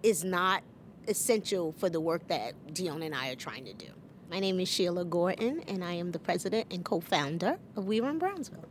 is 0.02 0.24
not 0.24 0.62
essential 1.06 1.72
for 1.72 1.88
the 1.88 2.00
work 2.00 2.26
that 2.28 2.74
Dion 2.74 3.02
and 3.02 3.14
I 3.14 3.30
are 3.30 3.36
trying 3.36 3.64
to 3.64 3.72
do. 3.72 3.86
My 4.30 4.40
name 4.40 4.60
is 4.60 4.68
Sheila 4.68 5.04
Gorton, 5.04 5.62
and 5.68 5.82
I 5.82 5.92
am 5.92 6.12
the 6.12 6.18
president 6.18 6.66
and 6.70 6.84
co 6.84 7.00
founder 7.00 7.58
of 7.76 7.86
We 7.86 8.00
Run 8.00 8.18
Brownsville. 8.18 8.68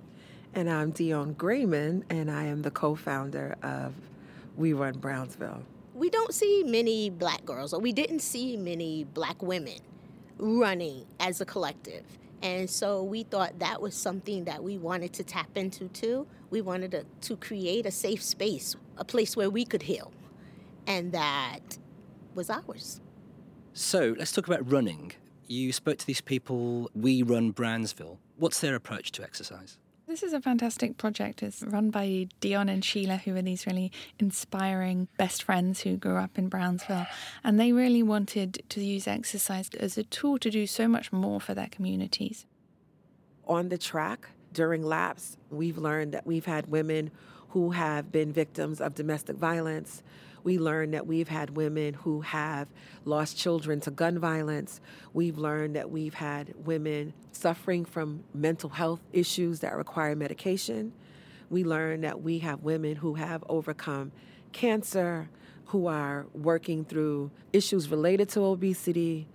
And 0.54 0.70
I'm 0.70 0.92
Dion 0.92 1.34
Grayman, 1.34 2.06
and 2.10 2.30
I 2.30 2.44
am 2.46 2.62
the 2.62 2.72
co 2.72 2.96
founder 2.96 3.56
of 3.64 3.94
We 4.56 4.74
Run 4.74 5.00
Brownsville. 5.00 5.64
We 5.96 6.10
don't 6.12 6.34
see 6.34 6.64
many 6.64 7.10
black 7.10 7.44
girls, 7.44 7.74
or 7.74 7.80
we 7.80 7.92
didn't 7.92 8.20
see 8.20 8.56
many 8.56 9.04
black 9.04 9.42
women 9.42 9.80
running 10.38 11.06
as 11.20 11.42
a 11.42 11.46
collective. 11.46 12.04
And 12.42 12.70
so 12.70 13.04
we 13.04 13.24
thought 13.24 13.60
that 13.60 13.82
was 13.82 13.96
something 13.96 14.46
that 14.46 14.64
we 14.64 14.78
wanted 14.78 15.14
to 15.14 15.24
tap 15.24 15.58
into 15.58 15.88
too. 15.90 16.28
We 16.50 16.62
wanted 16.62 16.92
to, 16.92 17.06
to 17.22 17.38
create 17.38 17.86
a 17.86 17.92
safe 17.92 18.24
space 18.24 18.76
a 18.98 19.06
place 19.06 19.38
where 19.38 19.50
we 19.50 19.66
could 19.66 19.84
heal. 19.84 20.12
And 20.86 21.12
that 21.12 21.78
was 22.36 22.50
ours. 22.50 23.00
So 23.74 24.16
let's 24.18 24.32
talk 24.32 24.48
about 24.48 24.70
running. 24.70 25.14
You 25.48 25.72
spoke 25.72 25.98
to 26.00 26.08
these 26.08 26.22
people, 26.22 26.90
We 26.96 27.24
Run 27.24 27.52
Brownsville. 27.52 28.20
What's 28.38 28.60
their 28.60 28.76
approach 28.76 29.12
to 29.14 29.24
exercise? 29.24 29.78
This 30.18 30.30
is 30.30 30.34
a 30.34 30.42
fantastic 30.42 30.98
project. 30.98 31.44
It's 31.44 31.62
run 31.62 31.92
by 31.92 32.28
Dion 32.40 32.70
and 32.70 32.84
Sheila, 32.84 33.18
who 33.18 33.36
are 33.36 33.42
these 33.44 33.68
really 33.68 33.92
inspiring 34.18 35.10
best 35.16 35.44
friends 35.44 35.82
who 35.82 35.96
grew 35.96 36.16
up 36.16 36.40
in 36.40 36.50
Brownsville. 36.50 37.06
And 37.44 37.60
they 37.60 37.72
really 37.72 38.02
wanted 38.02 38.64
to 38.70 38.84
use 38.84 39.08
exercise 39.08 39.70
as 39.80 39.96
a 39.96 40.02
tool 40.02 40.40
to 40.40 40.50
do 40.50 40.66
so 40.66 40.88
much 40.88 41.14
more 41.14 41.40
for 41.40 41.54
their 41.54 41.68
communities. 41.68 42.48
On 43.46 43.70
the 43.70 43.78
track, 43.78 44.32
during 44.52 44.82
laps, 44.82 45.38
we've 45.52 45.78
learned 45.78 46.14
that 46.14 46.26
we've 46.26 46.48
had 46.48 46.66
women 46.66 47.12
who 47.50 47.70
have 47.70 48.12
been 48.12 48.34
victims 48.34 48.82
of 48.82 48.96
domestic 48.96 49.36
violence. 49.36 50.02
We 50.48 50.60
learned 50.60 50.94
that 50.94 51.06
we've 51.06 51.28
had 51.28 51.58
women 51.58 51.94
who 51.94 52.22
have 52.22 52.70
lost 53.04 53.38
children 53.38 53.82
to 53.82 53.92
gun 53.92 54.18
violence. 54.18 54.80
We've 55.12 55.38
learned 55.38 55.76
that 55.76 55.92
we've 55.92 56.14
had 56.14 56.54
women 56.64 57.12
suffering 57.34 57.84
from 57.84 58.24
mental 58.34 58.70
health 58.70 59.02
issues 59.12 59.60
that 59.60 59.76
require 59.76 60.16
medication. 60.16 60.94
We 61.50 61.66
learned 61.66 62.06
that 62.06 62.22
we 62.22 62.40
have 62.40 62.64
women 62.64 62.96
who 62.96 63.16
have 63.16 63.44
overcome 63.50 64.14
cancer, 64.54 65.30
who 65.66 65.88
are 65.88 66.28
working 66.34 66.86
through 66.86 67.30
issues 67.52 67.90
related 67.90 68.30
to 68.30 68.46
obesity, 68.46 69.28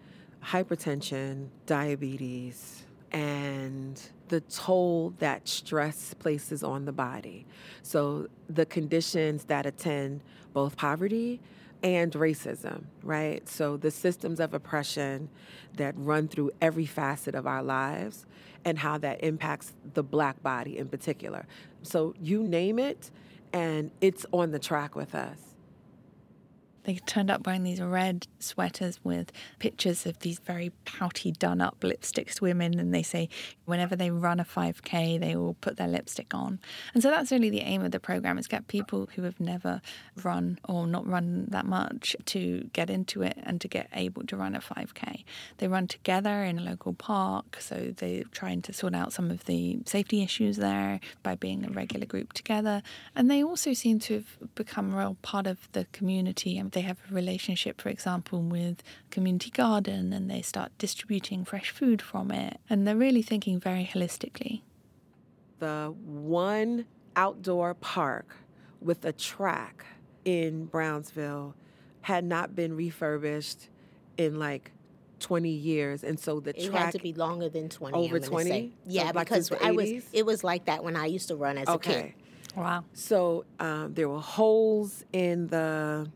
hypertension, 0.42 1.49
diabetes, 1.66 2.87
and 3.12 4.00
the 4.28 4.40
toll 4.40 5.12
that 5.19 5.47
stress 5.47 6.14
places 6.14 6.64
on 6.64 6.87
the 6.87 6.92
body. 6.92 7.45
So, 7.83 8.28
the 8.49 8.64
conditions 8.64 9.45
that 9.45 9.66
attend 9.66 10.23
both 10.53 10.77
poverty 10.77 11.41
and 11.83 12.13
racism, 12.13 12.85
right? 13.03 13.49
So, 13.49 13.77
the 13.77 13.91
systems 13.91 14.41
of 14.41 14.55
oppression 14.55 15.29
that 15.77 15.95
run 15.97 16.29
through 16.29 16.53
every 16.61 16.87
facet 16.87 17.35
of 17.35 17.47
our 17.47 17.63
lives 17.63 18.25
and 18.65 18.79
how 18.79 18.99
that 18.99 19.23
impacts 19.25 19.73
the 19.95 20.03
black 20.03 20.43
body 20.43 20.79
in 20.79 20.89
particular. 20.89 21.47
So, 21.83 22.15
you 22.21 22.45
name 22.45 22.79
it, 22.79 23.11
and 23.53 23.91
it's 24.01 24.25
on 24.33 24.53
the 24.53 24.59
track 24.59 24.95
with 24.95 25.15
us. 25.15 25.52
They 26.85 26.97
turned 26.97 27.31
up 27.31 27.47
wearing 27.47 27.62
these 27.62 27.81
red 27.81 28.27
sweaters 28.39 28.99
with 29.05 29.33
pictures 29.59 30.07
of 30.07 30.19
these 30.21 30.39
very 30.39 30.73
pouty, 30.85 31.33
done 31.33 31.61
up 31.61 31.77
lipsticked 31.83 32.41
women. 32.41 32.79
And 32.79 32.95
they 32.95 33.03
say 33.03 33.29
whenever 33.65 33.95
they 33.95 34.11
run 34.11 34.41
a 34.41 34.45
5K, 34.45 35.21
they 35.21 35.37
will 35.37 35.55
put 35.55 35.77
their 35.77 35.89
lipstick 35.89 36.35
on. 36.35 36.59
And 36.95 37.03
so 37.03 37.11
that's 37.11 37.31
really 37.31 37.51
the 37.51 37.61
aim 37.61 37.83
of 37.83 37.93
the 37.93 38.01
program 38.01 38.39
is 38.39 38.47
get 38.47 38.69
people 38.69 39.09
who 39.15 39.23
have 39.23 39.39
never 39.39 39.81
run 40.23 40.59
or 40.69 40.87
not 40.87 41.07
run 41.07 41.47
that 41.51 41.67
much 41.67 42.17
to 42.27 42.69
get 42.73 42.91
into 42.91 43.23
it 43.23 43.39
and 43.43 43.61
to 43.61 43.69
get 43.69 43.89
able 43.95 44.25
to 44.25 44.37
run 44.37 44.55
a 44.55 44.61
5K. 44.61 45.25
They 45.59 45.69
run 45.69 45.87
together 45.87 46.43
in 46.43 46.59
a 46.59 46.62
local 46.62 46.95
park. 46.95 47.59
So 47.61 47.93
they're 47.97 48.25
trying 48.25 48.62
to 48.62 48.73
sort 48.73 48.95
out 48.95 49.12
some 49.12 49.31
of 49.31 49.45
the 49.45 49.79
safety 49.87 50.23
issues 50.23 50.57
there 50.57 51.01
by 51.23 51.37
being 51.37 51.65
a 51.65 51.71
regular 51.71 52.07
group 52.07 52.33
together. 52.33 52.83
And 53.15 53.31
they 53.31 53.43
also 53.43 53.73
seem 53.73 53.99
to 54.01 54.15
have 54.15 54.55
become 54.55 54.95
a 54.95 54.99
real 54.99 55.17
part 55.23 55.47
of 55.47 55.69
the 55.73 55.87
community. 55.93 56.59
And 56.59 56.72
they 56.73 56.81
have 56.83 56.99
a 57.11 57.14
relationship, 57.14 57.81
for 57.81 57.88
example, 57.88 58.41
with 58.43 58.83
community 59.11 59.50
garden 59.50 60.12
and 60.12 60.31
they 60.31 60.43
start 60.43 60.73
distributing 60.79 61.45
fresh 61.45 61.71
food 61.71 62.02
from 62.02 62.31
it. 62.31 62.59
And 62.69 62.87
they're 62.87 62.97
really 62.97 63.23
thinking 63.23 63.61
very 63.61 63.88
holistically. 63.93 64.62
The 65.59 65.95
one 66.05 66.87
outdoor 67.14 67.75
park 67.75 68.37
with 68.81 69.05
a 69.05 69.12
track 69.12 69.85
in 70.25 70.64
Brownsville 70.67 71.55
had 72.02 72.25
not 72.25 72.57
been 72.57 72.75
refurbished 72.76 73.69
in 74.17 74.38
like 74.38 74.73
20 75.21 75.49
years 75.49 76.02
and 76.02 76.19
so 76.19 76.41
the 76.41 76.50
it 76.50 76.69
track 76.69 76.87
had 76.87 76.93
to 76.93 76.99
be 76.99 77.12
longer 77.12 77.49
than 77.49 77.69
20 77.69 77.97
over 77.97 78.19
20 78.19 78.50
say. 78.50 78.71
yeah 78.87 79.05
like 79.14 79.26
because 79.29 79.47
since 79.47 79.62
i 79.62 79.71
was 79.71 79.88
it 80.12 80.26
was 80.26 80.43
like 80.43 80.64
that 80.64 80.83
when 80.83 80.97
i 80.97 81.07
used 81.07 81.29
to 81.29 81.37
run 81.37 81.57
as 81.57 81.69
a 81.69 81.79
kid 81.79 81.91
okay 81.97 82.14
Wow. 82.57 82.85
so 82.93 83.45
um, 83.61 83.95
there 83.95 84.09
were 84.09 84.21
holes 84.21 85.05
in 85.12 85.47
the 85.47 86.11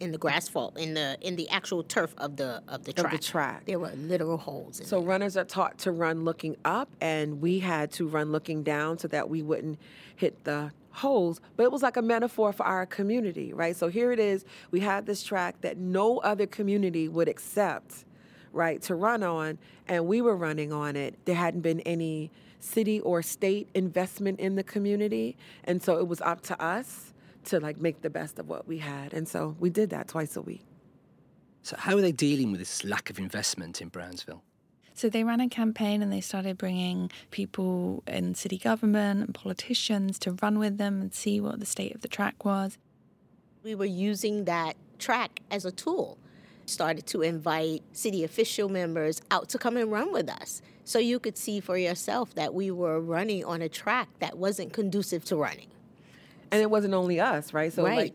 in 0.00 0.12
the 0.12 0.18
grass 0.18 0.48
fault 0.48 0.76
in 0.78 0.94
the 0.94 1.16
in 1.20 1.36
the 1.36 1.48
actual 1.50 1.82
turf 1.82 2.14
of 2.18 2.36
the 2.36 2.62
of 2.68 2.84
the 2.84 2.92
track. 2.92 3.12
Of 3.12 3.20
the 3.20 3.26
track 3.26 3.64
there 3.66 3.78
were 3.78 3.92
literal 3.96 4.36
holes 4.36 4.80
in 4.80 4.86
So 4.86 5.00
runners 5.00 5.36
are 5.36 5.44
taught 5.44 5.78
to 5.78 5.92
run 5.92 6.24
looking 6.24 6.56
up, 6.64 6.88
and 7.00 7.40
we 7.40 7.58
had 7.60 7.90
to 7.92 8.06
run 8.06 8.32
looking 8.32 8.62
down 8.62 8.98
so 8.98 9.08
that 9.08 9.28
we 9.28 9.42
wouldn't 9.42 9.78
hit 10.16 10.44
the 10.44 10.72
holes. 10.90 11.40
But 11.56 11.64
it 11.64 11.72
was 11.72 11.82
like 11.82 11.96
a 11.96 12.02
metaphor 12.02 12.52
for 12.52 12.64
our 12.64 12.86
community, 12.86 13.52
right? 13.52 13.76
So 13.76 13.88
here 13.88 14.12
it 14.12 14.18
is. 14.18 14.44
We 14.70 14.80
had 14.80 15.06
this 15.06 15.22
track 15.22 15.60
that 15.60 15.76
no 15.78 16.18
other 16.18 16.46
community 16.46 17.08
would 17.08 17.28
accept, 17.28 18.04
right, 18.52 18.80
to 18.82 18.94
run 18.94 19.22
on, 19.22 19.58
and 19.86 20.06
we 20.06 20.20
were 20.20 20.36
running 20.36 20.72
on 20.72 20.96
it. 20.96 21.14
There 21.24 21.36
hadn't 21.36 21.60
been 21.60 21.80
any 21.80 22.30
city 22.60 23.00
or 23.00 23.22
state 23.22 23.68
investment 23.74 24.40
in 24.40 24.56
the 24.56 24.64
community, 24.64 25.36
and 25.64 25.82
so 25.82 25.98
it 25.98 26.08
was 26.08 26.20
up 26.20 26.40
to 26.42 26.60
us 26.62 27.07
to 27.48 27.60
like 27.60 27.78
make 27.80 28.02
the 28.02 28.10
best 28.10 28.38
of 28.38 28.48
what 28.48 28.66
we 28.66 28.78
had. 28.78 29.12
And 29.12 29.28
so 29.28 29.56
we 29.58 29.70
did 29.70 29.90
that 29.90 30.08
twice 30.08 30.36
a 30.36 30.42
week. 30.42 30.64
So, 31.62 31.76
how 31.76 31.96
are 31.96 32.00
they 32.00 32.12
dealing 32.12 32.50
with 32.50 32.60
this 32.60 32.84
lack 32.84 33.10
of 33.10 33.18
investment 33.18 33.82
in 33.82 33.88
Brownsville? 33.88 34.42
So 34.94 35.08
they 35.08 35.22
ran 35.22 35.40
a 35.40 35.48
campaign 35.48 36.02
and 36.02 36.12
they 36.12 36.20
started 36.20 36.58
bringing 36.58 37.10
people 37.30 38.02
in 38.08 38.34
city 38.34 38.58
government 38.58 39.24
and 39.24 39.32
politicians 39.32 40.18
to 40.20 40.32
run 40.42 40.58
with 40.58 40.76
them 40.76 41.00
and 41.00 41.14
see 41.14 41.40
what 41.40 41.60
the 41.60 41.66
state 41.66 41.94
of 41.94 42.00
the 42.00 42.08
track 42.08 42.44
was. 42.44 42.78
we 43.62 43.76
were 43.76 43.84
using 43.84 44.44
that 44.46 44.74
track 44.98 45.40
as 45.52 45.64
a 45.64 45.70
tool 45.70 46.18
started 46.66 47.06
to 47.06 47.22
invite 47.22 47.82
city 47.92 48.24
official 48.24 48.68
members 48.68 49.22
out 49.30 49.48
to 49.50 49.58
come 49.58 49.76
and 49.76 49.92
run 49.92 50.12
with 50.12 50.28
us 50.28 50.62
so 50.84 50.98
you 50.98 51.20
could 51.20 51.36
see 51.36 51.60
for 51.60 51.78
yourself 51.78 52.34
that 52.34 52.52
we 52.52 52.70
were 52.70 53.00
running 53.00 53.44
on 53.44 53.62
a 53.62 53.68
track 53.68 54.08
that 54.18 54.36
wasn't 54.36 54.72
conducive 54.72 55.24
to 55.24 55.36
running 55.36 55.68
And 56.50 56.62
it 56.62 56.70
wasn't 56.70 56.94
only 56.94 57.20
us, 57.20 57.52
right? 57.52 57.72
So 57.72 57.84
Right. 57.84 57.96
like 57.96 58.14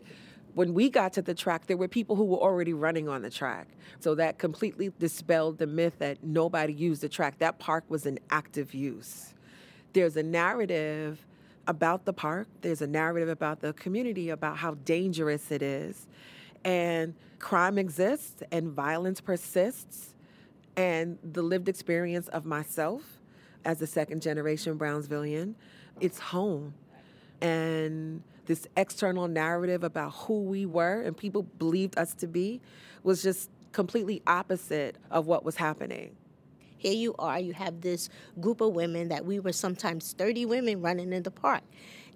when 0.54 0.72
we 0.72 0.88
got 0.88 1.12
to 1.14 1.22
the 1.22 1.34
track, 1.34 1.66
there 1.66 1.76
were 1.76 1.88
people 1.88 2.16
who 2.16 2.24
were 2.24 2.38
already 2.38 2.72
running 2.72 3.08
on 3.08 3.22
the 3.22 3.30
track. 3.30 3.68
So 4.00 4.14
that 4.14 4.38
completely 4.38 4.92
dispelled 4.98 5.58
the 5.58 5.66
myth 5.66 5.98
that 5.98 6.22
nobody 6.22 6.72
used 6.72 7.02
the 7.02 7.08
track. 7.08 7.38
That 7.38 7.58
park 7.58 7.84
was 7.88 8.06
in 8.06 8.18
active 8.30 8.72
use. 8.72 9.34
There's 9.92 10.16
a 10.16 10.22
narrative 10.22 11.24
about 11.66 12.04
the 12.04 12.12
park, 12.12 12.46
there's 12.60 12.82
a 12.82 12.86
narrative 12.86 13.28
about 13.28 13.60
the 13.60 13.72
community 13.72 14.28
about 14.28 14.58
how 14.58 14.74
dangerous 14.84 15.50
it 15.50 15.62
is. 15.62 16.06
And 16.64 17.14
crime 17.38 17.78
exists 17.78 18.42
and 18.52 18.68
violence 18.68 19.20
persists. 19.20 20.14
And 20.76 21.18
the 21.22 21.42
lived 21.42 21.68
experience 21.68 22.28
of 22.28 22.44
myself 22.44 23.20
as 23.64 23.80
a 23.80 23.86
second 23.86 24.20
generation 24.20 24.78
Brownsvillian, 24.78 25.54
it's 26.00 26.18
home 26.18 26.74
and 27.40 28.22
this 28.46 28.66
external 28.76 29.28
narrative 29.28 29.84
about 29.84 30.10
who 30.10 30.42
we 30.42 30.66
were 30.66 31.00
and 31.00 31.16
people 31.16 31.42
believed 31.58 31.98
us 31.98 32.14
to 32.14 32.26
be 32.26 32.60
was 33.02 33.22
just 33.22 33.50
completely 33.72 34.22
opposite 34.26 34.96
of 35.10 35.26
what 35.26 35.44
was 35.44 35.56
happening. 35.56 36.14
here 36.76 36.92
you 36.92 37.14
are 37.18 37.40
you 37.40 37.52
have 37.52 37.80
this 37.80 38.08
group 38.40 38.60
of 38.60 38.72
women 38.72 39.08
that 39.08 39.24
we 39.24 39.40
were 39.40 39.52
sometimes 39.52 40.12
30 40.12 40.46
women 40.46 40.80
running 40.80 41.12
in 41.12 41.22
the 41.22 41.30
park 41.30 41.62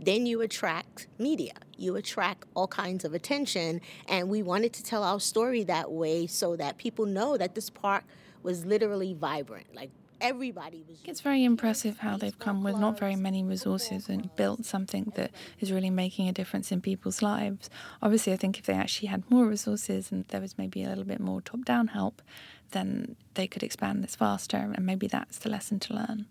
then 0.00 0.26
you 0.26 0.40
attract 0.42 1.08
media 1.18 1.54
you 1.76 1.96
attract 1.96 2.44
all 2.54 2.68
kinds 2.68 3.04
of 3.04 3.14
attention 3.14 3.80
and 4.08 4.28
we 4.28 4.42
wanted 4.42 4.72
to 4.72 4.82
tell 4.82 5.02
our 5.02 5.18
story 5.18 5.64
that 5.64 5.90
way 5.90 6.26
so 6.26 6.54
that 6.56 6.78
people 6.78 7.06
know 7.06 7.36
that 7.36 7.54
this 7.54 7.70
park 7.70 8.04
was 8.42 8.64
literally 8.64 9.14
vibrant 9.14 9.66
like 9.74 9.90
everybody 10.20 10.84
was 10.88 10.98
It's 11.04 11.20
very 11.20 11.44
impressive 11.44 11.98
how 11.98 12.16
they've 12.16 12.38
come 12.38 12.62
with 12.62 12.78
not 12.78 12.98
very 12.98 13.16
many 13.16 13.42
resources 13.44 14.08
and 14.08 14.34
built 14.36 14.64
something 14.64 15.12
that 15.16 15.30
is 15.60 15.72
really 15.72 15.90
making 15.90 16.28
a 16.28 16.32
difference 16.32 16.72
in 16.72 16.80
people's 16.80 17.22
lives. 17.22 17.70
Obviously, 18.02 18.32
I 18.32 18.36
think 18.36 18.58
if 18.58 18.66
they 18.66 18.74
actually 18.74 19.08
had 19.08 19.30
more 19.30 19.46
resources 19.46 20.10
and 20.12 20.24
there 20.28 20.40
was 20.40 20.58
maybe 20.58 20.82
a 20.82 20.88
little 20.88 21.04
bit 21.04 21.20
more 21.20 21.40
top 21.40 21.64
down 21.64 21.88
help, 21.88 22.22
then 22.70 23.16
they 23.34 23.46
could 23.46 23.62
expand 23.62 24.02
this 24.04 24.16
faster. 24.16 24.72
And 24.74 24.84
maybe 24.84 25.06
that's 25.06 25.38
the 25.38 25.50
lesson 25.50 25.78
to 25.80 25.94
learn. 25.94 26.26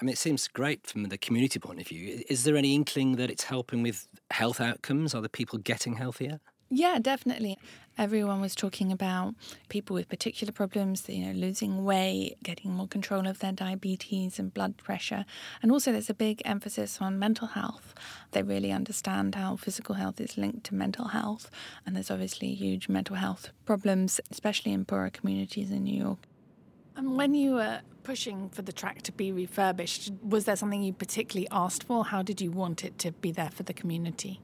I 0.00 0.04
mean, 0.04 0.12
it 0.12 0.18
seems 0.18 0.48
great 0.48 0.86
from 0.86 1.04
the 1.04 1.18
community 1.18 1.58
point 1.60 1.80
of 1.80 1.86
view. 1.86 2.22
Is 2.28 2.44
there 2.44 2.56
any 2.56 2.74
inkling 2.74 3.16
that 3.16 3.30
it's 3.30 3.44
helping 3.44 3.82
with 3.82 4.08
health 4.30 4.60
outcomes? 4.60 5.14
Are 5.14 5.22
the 5.22 5.28
people 5.28 5.58
getting 5.58 5.94
healthier? 5.94 6.40
Yeah, 6.76 6.98
definitely. 6.98 7.56
Everyone 7.96 8.40
was 8.40 8.56
talking 8.56 8.90
about 8.90 9.36
people 9.68 9.94
with 9.94 10.08
particular 10.08 10.52
problems, 10.52 11.08
you 11.08 11.24
know, 11.24 11.32
losing 11.32 11.84
weight, 11.84 12.34
getting 12.42 12.72
more 12.72 12.88
control 12.88 13.28
of 13.28 13.38
their 13.38 13.52
diabetes 13.52 14.40
and 14.40 14.52
blood 14.52 14.76
pressure. 14.76 15.24
And 15.62 15.70
also, 15.70 15.92
there's 15.92 16.10
a 16.10 16.14
big 16.14 16.42
emphasis 16.44 16.98
on 17.00 17.16
mental 17.16 17.46
health. 17.46 17.94
They 18.32 18.42
really 18.42 18.72
understand 18.72 19.36
how 19.36 19.54
physical 19.54 19.94
health 19.94 20.20
is 20.20 20.36
linked 20.36 20.64
to 20.64 20.74
mental 20.74 21.08
health. 21.08 21.48
And 21.86 21.94
there's 21.94 22.10
obviously 22.10 22.54
huge 22.54 22.88
mental 22.88 23.14
health 23.14 23.50
problems, 23.64 24.20
especially 24.32 24.72
in 24.72 24.84
poorer 24.84 25.10
communities 25.10 25.70
in 25.70 25.84
New 25.84 25.96
York. 25.96 26.26
And 26.96 27.16
when 27.16 27.34
you 27.34 27.54
were 27.54 27.82
pushing 28.02 28.48
for 28.48 28.62
the 28.62 28.72
track 28.72 29.02
to 29.02 29.12
be 29.12 29.30
refurbished, 29.30 30.10
was 30.20 30.44
there 30.44 30.56
something 30.56 30.82
you 30.82 30.92
particularly 30.92 31.46
asked 31.52 31.84
for? 31.84 32.04
How 32.04 32.22
did 32.22 32.40
you 32.40 32.50
want 32.50 32.84
it 32.84 32.98
to 32.98 33.12
be 33.12 33.30
there 33.30 33.50
for 33.50 33.62
the 33.62 33.74
community? 33.74 34.40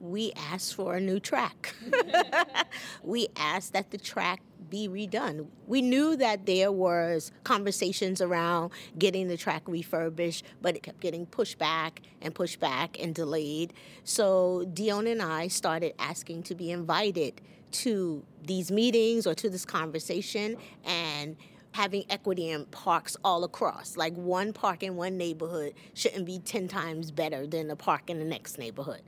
We 0.00 0.32
asked 0.34 0.74
for 0.74 0.96
a 0.96 1.00
new 1.00 1.20
track. 1.20 1.74
we 3.02 3.28
asked 3.36 3.74
that 3.74 3.90
the 3.90 3.98
track 3.98 4.40
be 4.70 4.88
redone. 4.88 5.46
We 5.66 5.82
knew 5.82 6.16
that 6.16 6.46
there 6.46 6.72
was 6.72 7.32
conversations 7.44 8.20
around 8.20 8.72
getting 8.98 9.28
the 9.28 9.36
track 9.36 9.62
refurbished, 9.66 10.44
but 10.62 10.76
it 10.76 10.82
kept 10.82 11.00
getting 11.00 11.26
pushed 11.26 11.58
back 11.58 12.00
and 12.22 12.34
pushed 12.34 12.60
back 12.60 12.98
and 13.00 13.14
delayed. 13.14 13.74
So 14.04 14.64
Dion 14.72 15.06
and 15.06 15.20
I 15.20 15.48
started 15.48 15.94
asking 15.98 16.44
to 16.44 16.54
be 16.54 16.70
invited 16.70 17.40
to 17.72 18.24
these 18.44 18.70
meetings 18.70 19.26
or 19.26 19.34
to 19.34 19.50
this 19.50 19.64
conversation 19.64 20.56
and 20.84 21.36
having 21.72 22.04
equity 22.10 22.50
in 22.50 22.64
parks 22.66 23.16
all 23.22 23.44
across. 23.44 23.96
Like 23.96 24.14
one 24.14 24.52
park 24.52 24.82
in 24.82 24.96
one 24.96 25.16
neighborhood 25.16 25.74
shouldn't 25.94 26.26
be 26.26 26.38
10 26.38 26.68
times 26.68 27.10
better 27.10 27.46
than 27.46 27.70
a 27.70 27.76
park 27.76 28.10
in 28.10 28.18
the 28.18 28.24
next 28.24 28.58
neighborhood 28.58 29.02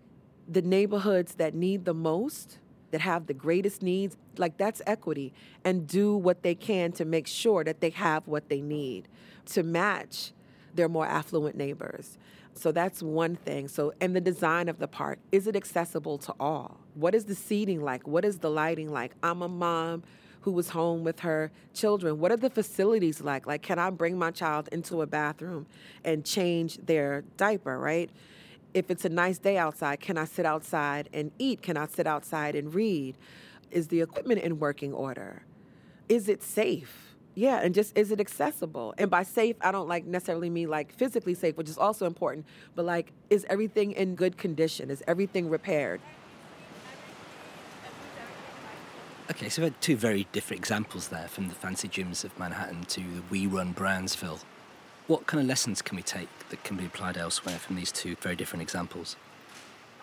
The 0.49 0.63
neighborhoods 0.63 1.35
that 1.37 1.55
need 1.55 1.85
the 1.85 1.95
most, 1.95 2.59
that 2.91 3.01
have 3.01 3.27
the 3.27 3.35
greatest 3.35 3.83
needs, 3.83 4.17
like 4.37 4.57
that's 4.59 4.83
equity, 4.87 5.33
and 5.65 5.87
do 5.87 6.17
what 6.17 6.43
they 6.43 6.55
can 6.55 6.93
to 6.93 7.05
make 7.05 7.27
sure 7.27 7.65
that 7.65 7.81
they 7.81 7.91
have 7.91 8.27
what 8.27 8.49
they 8.49 8.61
need 8.61 9.09
to 9.47 9.63
match 9.63 10.33
their 10.75 10.89
more 10.89 11.07
affluent 11.07 11.57
neighbors. 11.57 12.19
So 12.55 12.71
that's 12.71 13.03
one 13.03 13.37
thing. 13.37 13.69
So, 13.69 13.93
and 14.01 14.15
the 14.15 14.21
design 14.21 14.69
of 14.69 14.79
the 14.79 14.89
park 14.89 15.19
is 15.31 15.47
it 15.47 15.57
accessible 15.57 16.19
to 16.19 16.35
all? 16.39 16.81
What 16.95 17.15
is 17.15 17.25
the 17.25 17.35
seating 17.35 17.83
like? 17.83 18.07
What 18.07 18.25
is 18.25 18.39
the 18.39 18.51
lighting 18.51 18.93
like? 18.93 19.13
I'm 19.23 19.43
a 19.43 19.49
mom 19.49 20.03
who 20.43 20.53
was 20.53 20.71
home 20.71 21.05
with 21.05 21.21
her 21.21 21.51
children. 21.73 22.19
What 22.19 22.33
are 22.33 22.37
the 22.37 22.51
facilities 22.51 23.21
like? 23.21 23.47
Like, 23.47 23.63
can 23.63 23.79
I 23.79 23.91
bring 23.91 24.19
my 24.19 24.31
child 24.31 24.69
into 24.73 25.01
a 25.01 25.07
bathroom 25.07 25.67
and 26.05 26.25
change 26.25 26.79
their 26.79 27.23
diaper, 27.37 27.79
right? 27.79 28.11
If 28.75 28.91
it's 28.91 29.05
a 29.05 29.11
nice 29.11 29.39
day 29.39 29.59
outside, 29.59 30.01
can 30.01 30.17
I 30.17 30.25
sit 30.25 30.47
outside 30.47 31.09
and 31.13 31.31
eat? 31.39 31.63
Can 31.63 31.77
I 31.77 31.87
sit 31.87 32.07
outside 32.07 32.55
and 32.55 32.75
read? 32.75 33.17
Is 33.71 33.89
the 33.89 34.01
equipment 34.01 34.41
in 34.43 34.59
working 34.59 34.93
order? 34.93 35.43
Is 36.09 36.29
it 36.29 36.43
safe? 36.43 37.15
Yeah, 37.35 37.61
and 37.63 37.75
just 37.75 37.97
is 37.97 38.11
it 38.11 38.21
accessible? 38.21 38.95
And 38.99 39.11
by 39.11 39.23
safe, 39.23 39.57
I 39.61 39.73
don't 39.73 39.89
like 39.89 40.05
necessarily 40.05 40.51
mean 40.51 40.69
like 40.69 40.93
physically 40.93 41.35
safe, 41.35 41.57
which 41.57 41.69
is 41.69 41.79
also 41.79 42.07
important, 42.07 42.47
but 42.75 42.85
like 42.85 43.13
is 43.31 43.47
everything 43.49 43.93
in 43.93 44.15
good 44.15 44.37
condition? 44.37 44.91
Is 44.91 45.03
everything 45.07 45.49
repaired? 45.49 46.01
Okay, 49.31 49.49
so 49.49 49.63
we 49.63 49.65
had 49.65 49.81
two 49.81 49.97
very 49.97 50.27
different 50.33 50.61
examples 50.61 51.09
there 51.09 51.29
from 51.29 51.49
the 51.49 51.55
fancy 51.55 51.89
gyms 51.89 52.23
of 52.23 52.39
Manhattan 52.39 52.85
to 52.85 53.01
the 53.01 53.23
We 53.31 53.47
Run 53.47 53.73
Brownsville. 53.73 54.41
What 55.07 55.27
kind 55.27 55.41
of 55.41 55.49
lessons 55.49 55.83
can 55.83 55.97
we 55.97 56.03
take 56.03 56.29
that 56.51 56.63
can 56.65 56.77
be 56.77 56.87
applied 56.87 57.17
elsewhere 57.17 57.59
from 57.59 57.77
these 57.77 57.91
two 57.91 58.15
very 58.17 58.37
different 58.37 58.63
examples? 58.63 59.17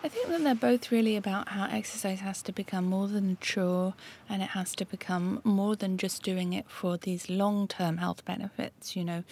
I 0.02 0.08
think 0.08 0.28
that 0.28 0.42
they're 0.42 0.54
both 0.54 0.90
really 0.90 1.16
about 1.16 1.48
how 1.48 1.66
exercise 1.66 2.20
has 2.20 2.42
to 2.42 2.52
become 2.52 2.86
more 2.86 3.06
than 3.06 3.32
a 3.32 3.34
chore 3.36 3.94
and 4.28 4.42
it 4.42 4.50
has 4.50 4.74
to 4.76 4.86
become 4.86 5.42
more 5.44 5.76
than 5.76 5.98
just 5.98 6.22
doing 6.22 6.54
it 6.54 6.64
for 6.68 6.96
these 6.96 7.28
long 7.28 7.68
term 7.68 7.98
health 7.98 8.24
benefits. 8.24 8.96
You 8.96 9.04
know, 9.04 9.24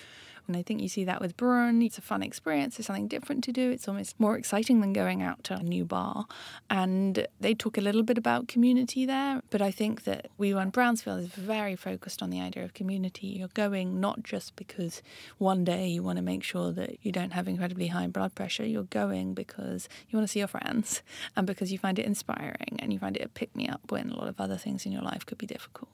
and 0.48 0.56
I 0.56 0.62
think 0.62 0.80
you 0.80 0.88
see 0.88 1.04
that 1.04 1.20
with 1.20 1.37
Brrrn. 1.37 1.84
It's 1.84 1.98
a 1.98 2.02
fun 2.02 2.22
experience. 2.22 2.78
It's 2.78 2.87
something 2.87 3.06
different 3.06 3.44
to 3.44 3.52
do. 3.52 3.70
It's 3.70 3.87
almost 3.87 4.18
more 4.18 4.37
exciting 4.37 4.80
than 4.80 4.94
going 4.94 5.22
out 5.22 5.44
to 5.44 5.54
a 5.54 5.62
new 5.62 5.84
bar. 5.84 6.26
And 6.70 7.26
they 7.38 7.54
talk 7.54 7.76
a 7.76 7.82
little 7.82 8.02
bit 8.02 8.16
about 8.16 8.48
community 8.48 9.04
there. 9.04 9.42
But 9.50 9.61
I 9.61 9.70
think 9.70 10.04
that 10.04 10.30
We 10.38 10.54
Run 10.54 10.70
Brownsville 10.70 11.18
is 11.18 11.28
very 11.28 11.76
focused 11.76 12.22
on 12.22 12.30
the 12.30 12.40
idea 12.40 12.64
of 12.64 12.72
community. 12.72 13.26
You're 13.26 13.48
going 13.48 14.00
not 14.00 14.22
just 14.22 14.56
because 14.56 15.02
one 15.37 15.64
day 15.64 15.87
you 15.87 16.02
want 16.02 16.16
to 16.16 16.22
make 16.22 16.42
sure 16.42 16.72
that 16.72 16.96
you 17.02 17.12
don't 17.12 17.34
have 17.34 17.46
incredibly 17.46 17.88
high 17.88 18.06
blood 18.06 18.34
pressure. 18.34 18.64
You're 18.64 18.84
going 18.84 19.34
because 19.34 19.87
you 20.08 20.16
want 20.16 20.26
to 20.26 20.32
see 20.32 20.38
your 20.40 20.48
friends 20.48 21.02
and 21.37 21.46
because 21.46 21.70
you 21.70 21.78
find 21.78 21.98
it 21.98 22.06
inspiring 22.06 22.78
and 22.78 22.90
you 22.90 22.98
find 22.98 23.18
it 23.18 23.22
a 23.22 23.28
pick 23.28 23.54
me 23.54 23.68
up 23.68 23.82
when 23.90 24.08
a 24.08 24.16
lot 24.16 24.28
of 24.28 24.40
other 24.40 24.56
things 24.56 24.87
in 24.87 24.92
your 24.92 25.02
life 25.02 25.26
could 25.26 25.38
be 25.38 25.46
difficult 25.46 25.90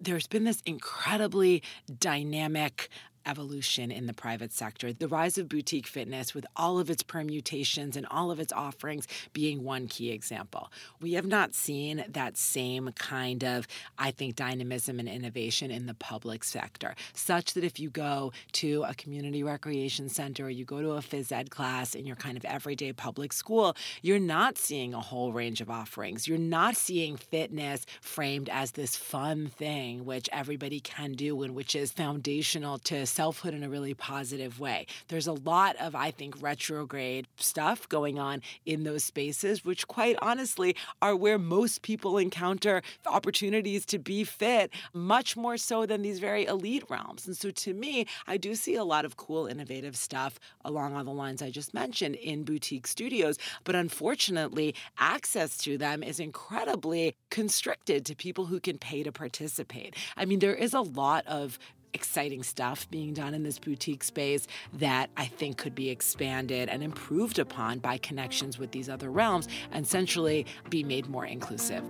there's 0.00 0.26
been 0.26 0.44
this 0.44 0.62
incredibly 0.66 1.62
dynamic 1.98 2.88
evolution 3.26 3.90
in 3.90 4.06
the 4.06 4.12
private 4.12 4.52
sector. 4.52 4.92
The 4.92 5.08
rise 5.08 5.38
of 5.38 5.48
boutique 5.48 5.86
fitness, 5.86 6.34
with 6.34 6.46
all 6.56 6.78
of 6.78 6.90
its 6.90 7.02
permutations 7.02 7.96
and 7.96 8.06
all 8.10 8.30
of 8.30 8.40
its 8.40 8.52
offerings, 8.52 9.06
being 9.32 9.64
one 9.64 9.88
key 9.88 10.10
example. 10.10 10.70
We 11.00 11.14
have 11.14 11.26
not 11.26 11.54
seen 11.54 12.04
that 12.08 12.36
same 12.36 12.90
kind 12.92 13.44
of, 13.44 13.66
I 13.98 14.10
think, 14.10 14.36
dynamism 14.36 14.98
and 14.98 15.08
innovation 15.08 15.70
in 15.70 15.86
the 15.86 15.94
public 15.94 16.44
sector, 16.44 16.94
such 17.12 17.54
that 17.54 17.64
if 17.64 17.78
you 17.78 17.90
go 17.90 18.32
to 18.52 18.84
a 18.86 18.94
community 18.94 19.42
recreation 19.42 20.08
center 20.08 20.46
or 20.46 20.50
you 20.50 20.64
go 20.64 20.82
to 20.82 20.92
a 20.92 20.98
phys 20.98 21.32
ed 21.32 21.50
class 21.50 21.94
in 21.94 22.06
your 22.06 22.16
kind 22.16 22.36
of 22.36 22.44
everyday 22.44 22.92
public 22.92 23.32
school, 23.32 23.76
you're 24.02 24.18
not 24.18 24.58
seeing 24.58 24.94
a 24.94 25.00
whole 25.00 25.32
range 25.32 25.60
of 25.60 25.70
offerings. 25.70 26.28
You're 26.28 26.38
not 26.38 26.76
seeing 26.76 27.16
fitness 27.16 27.86
framed 28.00 28.48
as 28.48 28.72
this 28.72 28.96
fun 28.96 29.48
thing 29.48 30.04
which 30.04 30.28
everybody 30.32 30.80
can 30.80 31.12
do 31.12 31.42
and 31.42 31.54
which 31.54 31.74
is 31.74 31.92
foundational 31.92 32.78
to 32.78 33.06
selfhood 33.14 33.54
in 33.54 33.62
a 33.62 33.68
really 33.68 33.94
positive 33.94 34.58
way. 34.58 34.86
There's 35.08 35.26
a 35.26 35.32
lot 35.32 35.76
of, 35.76 35.94
I 35.94 36.10
think, 36.10 36.42
retrograde 36.42 37.26
stuff 37.36 37.88
going 37.88 38.18
on 38.18 38.42
in 38.66 38.84
those 38.84 39.04
spaces, 39.04 39.64
which 39.64 39.86
quite 39.86 40.16
honestly 40.20 40.74
are 41.00 41.14
where 41.14 41.38
most 41.38 41.82
people 41.82 42.18
encounter 42.18 42.82
opportunities 43.06 43.86
to 43.86 43.98
be 43.98 44.24
fit, 44.24 44.70
much 44.92 45.36
more 45.36 45.56
so 45.56 45.86
than 45.86 46.02
these 46.02 46.18
very 46.18 46.44
elite 46.46 46.84
realms. 46.88 47.26
And 47.26 47.36
so 47.36 47.50
to 47.50 47.72
me, 47.72 48.06
I 48.26 48.36
do 48.36 48.54
see 48.54 48.74
a 48.74 48.84
lot 48.84 49.04
of 49.04 49.16
cool, 49.16 49.46
innovative 49.46 49.96
stuff 49.96 50.40
along 50.64 50.96
all 50.96 51.04
the 51.04 51.10
lines 51.10 51.42
I 51.42 51.50
just 51.50 51.72
mentioned 51.74 52.16
in 52.16 52.44
boutique 52.44 52.86
studios. 52.86 53.38
But 53.64 53.74
unfortunately, 53.74 54.74
access 54.98 55.56
to 55.58 55.78
them 55.78 56.02
is 56.02 56.18
incredibly 56.18 57.14
constricted 57.30 58.04
to 58.06 58.14
people 58.16 58.46
who 58.46 58.60
can 58.60 58.78
pay 58.78 59.02
to 59.02 59.12
participate. 59.12 59.94
I 60.16 60.24
mean, 60.24 60.40
there 60.40 60.54
is 60.54 60.74
a 60.74 60.80
lot 60.80 61.26
of 61.26 61.58
exciting 61.94 62.42
stuff 62.42 62.88
being 62.90 63.14
done 63.14 63.32
in 63.32 63.42
this 63.42 63.58
boutique 63.58 64.04
space 64.04 64.46
that 64.74 65.10
I 65.16 65.26
think 65.26 65.56
could 65.56 65.74
be 65.74 65.90
expanded 65.90 66.68
and 66.68 66.82
improved 66.82 67.38
upon 67.38 67.78
by 67.78 67.96
connections 67.98 68.58
with 68.58 68.72
these 68.72 68.90
other 68.90 69.10
realms 69.10 69.48
and 69.72 69.86
essentially 69.86 70.44
be 70.68 70.82
made 70.82 71.08
more 71.08 71.24
inclusive. 71.24 71.84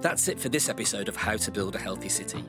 That's 0.00 0.28
it 0.28 0.38
for 0.38 0.48
this 0.48 0.68
episode 0.68 1.08
of 1.08 1.16
How 1.16 1.36
to 1.36 1.50
Build 1.50 1.74
a 1.74 1.78
Healthy 1.78 2.08
City. 2.08 2.44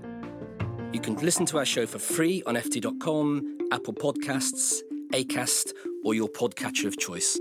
You 0.93 0.99
can 0.99 1.15
listen 1.15 1.45
to 1.47 1.57
our 1.57 1.65
show 1.65 1.85
for 1.85 1.99
free 1.99 2.43
on 2.45 2.55
FT.com, 2.55 3.69
Apple 3.71 3.93
Podcasts, 3.93 4.81
Acast, 5.11 5.73
or 6.03 6.13
your 6.13 6.29
podcatcher 6.29 6.85
of 6.85 6.97
choice. 6.97 7.39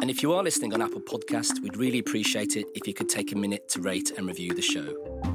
And 0.00 0.10
if 0.10 0.22
you 0.22 0.32
are 0.32 0.42
listening 0.42 0.74
on 0.74 0.82
Apple 0.82 1.00
Podcast, 1.00 1.62
we'd 1.62 1.76
really 1.76 1.98
appreciate 1.98 2.56
it 2.56 2.66
if 2.74 2.86
you 2.86 2.94
could 2.94 3.08
take 3.08 3.32
a 3.32 3.36
minute 3.36 3.68
to 3.70 3.80
rate 3.80 4.12
and 4.16 4.26
review 4.26 4.52
the 4.54 4.62
show. 4.62 5.33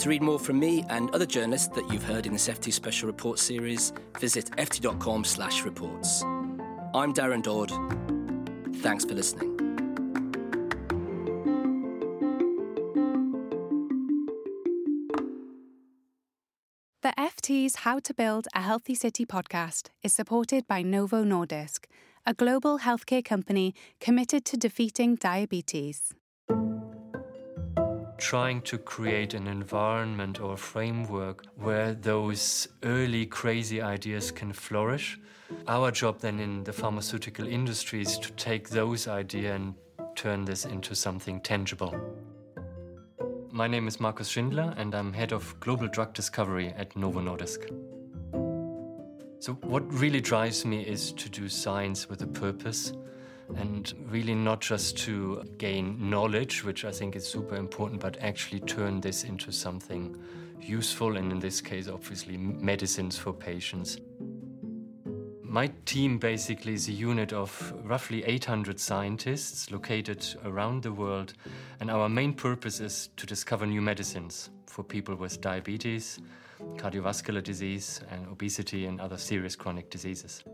To 0.00 0.08
read 0.08 0.22
more 0.22 0.38
from 0.38 0.58
me 0.58 0.82
and 0.88 1.10
other 1.10 1.26
journalists 1.26 1.68
that 1.74 1.92
you've 1.92 2.04
heard 2.04 2.24
in 2.24 2.32
this 2.32 2.48
FT 2.48 2.72
Special 2.72 3.06
Report 3.06 3.38
series, 3.38 3.92
visit 4.18 4.46
ft.com 4.52 5.24
slash 5.24 5.62
reports. 5.62 6.22
I'm 6.94 7.12
Darren 7.12 7.42
Dodd. 7.42 7.70
Thanks 8.76 9.04
for 9.04 9.12
listening. 9.12 9.58
The 17.02 17.12
FT's 17.18 17.76
How 17.76 17.98
to 17.98 18.14
Build 18.14 18.48
a 18.54 18.62
Healthy 18.62 18.94
City 18.94 19.26
podcast 19.26 19.88
is 20.02 20.14
supported 20.14 20.66
by 20.66 20.80
Novo 20.80 21.24
Nordisk, 21.24 21.84
a 22.24 22.32
global 22.32 22.78
healthcare 22.78 23.22
company 23.22 23.74
committed 24.00 24.46
to 24.46 24.56
defeating 24.56 25.16
diabetes 25.16 26.14
trying 28.20 28.60
to 28.60 28.76
create 28.76 29.32
an 29.32 29.46
environment 29.46 30.40
or 30.40 30.54
framework 30.56 31.42
where 31.56 31.94
those 31.94 32.68
early 32.82 33.24
crazy 33.24 33.80
ideas 33.80 34.30
can 34.30 34.52
flourish. 34.52 35.18
Our 35.66 35.90
job 35.90 36.20
then 36.20 36.38
in 36.38 36.62
the 36.62 36.72
pharmaceutical 36.72 37.46
industry 37.46 38.02
is 38.02 38.18
to 38.18 38.30
take 38.32 38.68
those 38.68 39.08
ideas 39.08 39.54
and 39.56 39.74
turn 40.14 40.44
this 40.44 40.66
into 40.66 40.94
something 40.94 41.40
tangible. 41.40 41.94
My 43.50 43.66
name 43.66 43.88
is 43.88 43.98
Marcus 43.98 44.28
Schindler, 44.28 44.74
and 44.76 44.94
I'm 44.94 45.14
head 45.14 45.32
of 45.32 45.58
global 45.58 45.88
drug 45.88 46.12
discovery 46.12 46.74
at 46.76 46.94
Novo 46.94 47.20
Nordisk. 47.20 47.64
So, 49.38 49.54
what 49.62 49.82
really 49.92 50.20
drives 50.20 50.66
me 50.66 50.82
is 50.82 51.12
to 51.12 51.30
do 51.30 51.48
science 51.48 52.08
with 52.10 52.20
a 52.20 52.26
purpose 52.26 52.92
and 53.56 53.92
really 54.08 54.34
not 54.34 54.60
just 54.60 54.96
to 54.98 55.42
gain 55.58 56.10
knowledge, 56.10 56.64
which 56.64 56.84
I 56.84 56.92
think 56.92 57.16
is 57.16 57.26
super 57.26 57.56
important, 57.56 58.00
but 58.00 58.16
actually 58.20 58.60
turn 58.60 59.00
this 59.00 59.24
into 59.24 59.52
something 59.52 60.16
useful, 60.60 61.16
and 61.16 61.32
in 61.32 61.38
this 61.38 61.60
case, 61.60 61.88
obviously, 61.88 62.36
medicines 62.36 63.16
for 63.16 63.32
patients. 63.32 63.98
My 65.42 65.72
team 65.84 66.18
basically 66.18 66.74
is 66.74 66.86
a 66.88 66.92
unit 66.92 67.32
of 67.32 67.72
roughly 67.84 68.22
800 68.24 68.78
scientists 68.78 69.72
located 69.72 70.24
around 70.44 70.84
the 70.84 70.92
world, 70.92 71.32
and 71.80 71.90
our 71.90 72.08
main 72.08 72.34
purpose 72.34 72.78
is 72.78 73.08
to 73.16 73.26
discover 73.26 73.66
new 73.66 73.80
medicines 73.80 74.50
for 74.66 74.84
people 74.84 75.16
with 75.16 75.40
diabetes, 75.40 76.20
cardiovascular 76.76 77.42
disease, 77.42 78.00
and 78.10 78.28
obesity, 78.28 78.86
and 78.86 79.00
other 79.00 79.18
serious 79.18 79.56
chronic 79.56 79.90
diseases. 79.90 80.44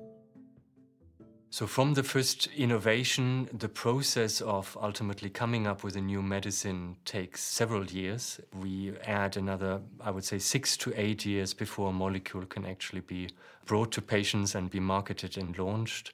So, 1.49 1.67
from 1.67 1.95
the 1.95 2.03
first 2.03 2.49
innovation, 2.57 3.49
the 3.53 3.69
process 3.69 4.41
of 4.41 4.77
ultimately 4.83 5.31
coming 5.31 5.67
up 5.67 5.85
with 5.85 5.95
a 5.95 6.01
new 6.01 6.21
medicine 6.21 6.97
takes 7.05 7.41
several 7.41 7.85
years. 7.87 8.41
We 8.53 8.93
add 9.07 9.37
another, 9.37 9.81
I 10.01 10.11
would 10.11 10.25
say, 10.25 10.39
six 10.39 10.77
to 10.79 10.93
eight 10.97 11.25
years 11.25 11.55
before 11.55 11.91
a 11.91 11.93
molecule 11.93 12.45
can 12.47 12.67
actually 12.67 13.01
be 13.01 13.29
brought 13.65 13.93
to 13.93 14.03
patients 14.03 14.57
and 14.57 14.71
be 14.71 14.81
marketed 14.81 15.39
and 15.39 15.57
launched. 15.57 16.13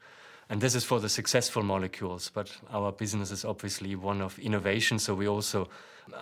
And 0.50 0.60
this 0.60 0.74
is 0.74 0.84
for 0.84 1.00
the 1.00 1.08
successful 1.08 1.62
molecules, 1.62 2.30
but 2.32 2.54
our 2.70 2.92
business 2.92 3.30
is 3.30 3.42
obviously 3.42 3.96
one 3.96 4.20
of 4.20 4.38
innovation, 4.38 4.98
so 4.98 5.14
we 5.14 5.26
also 5.26 5.68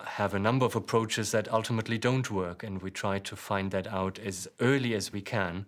have 0.05 0.35
a 0.35 0.39
number 0.39 0.65
of 0.65 0.77
approaches 0.77 1.33
that 1.33 1.53
ultimately 1.53 1.99
don't 1.99 2.31
work, 2.31 2.63
and 2.63 2.81
we 2.81 2.93
try 2.93 3.19
to 3.19 3.35
find 3.35 3.73
that 3.73 3.89
out 3.89 4.21
as 4.21 4.47
early 4.61 4.95
as 4.95 5.13
we 5.13 5.21
can 5.21 5.67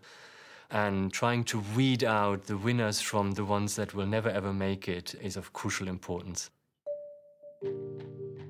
and 0.72 1.12
trying 1.12 1.44
to 1.44 1.62
weed 1.76 2.02
out 2.02 2.44
the 2.46 2.56
winners 2.56 3.00
from 3.00 3.32
the 3.32 3.44
ones 3.44 3.76
that 3.76 3.94
will 3.94 4.06
never 4.06 4.30
ever 4.30 4.52
make 4.52 4.88
it 4.88 5.14
is 5.22 5.36
of 5.36 5.52
crucial 5.52 5.86
importance. 5.86 6.50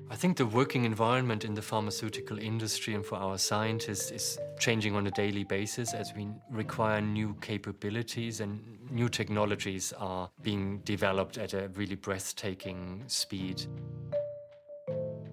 I 0.09 0.15
think 0.15 0.37
the 0.37 0.45
working 0.45 0.85
environment 0.85 1.43
in 1.43 1.53
the 1.53 1.61
pharmaceutical 1.61 2.37
industry 2.37 2.93
and 2.93 3.05
for 3.05 3.15
our 3.15 3.37
scientists 3.37 4.11
is 4.11 4.37
changing 4.59 4.95
on 4.95 5.07
a 5.07 5.11
daily 5.11 5.43
basis 5.43 5.93
as 5.93 6.13
we 6.15 6.27
require 6.51 7.01
new 7.01 7.35
capabilities 7.41 8.39
and 8.39 8.61
new 8.91 9.09
technologies 9.09 9.91
are 9.97 10.29
being 10.41 10.79
developed 10.85 11.37
at 11.37 11.53
a 11.53 11.67
really 11.69 11.95
breathtaking 11.95 13.03
speed. 13.07 13.65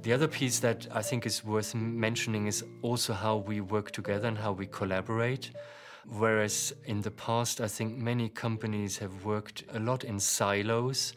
The 0.02 0.14
other 0.14 0.28
piece 0.28 0.60
that 0.60 0.86
I 0.90 1.02
think 1.02 1.26
is 1.26 1.44
worth 1.44 1.74
mentioning 1.74 2.46
is 2.46 2.64
also 2.80 3.12
how 3.12 3.36
we 3.36 3.60
work 3.60 3.90
together 3.90 4.28
and 4.28 4.38
how 4.38 4.52
we 4.52 4.66
collaborate. 4.66 5.50
Whereas 6.10 6.74
in 6.86 7.02
the 7.02 7.10
past, 7.12 7.60
I 7.60 7.68
think 7.68 7.96
many 7.96 8.28
companies 8.28 8.98
have 8.98 9.24
worked 9.24 9.62
a 9.72 9.78
lot 9.78 10.02
in 10.02 10.18
silos 10.18 11.12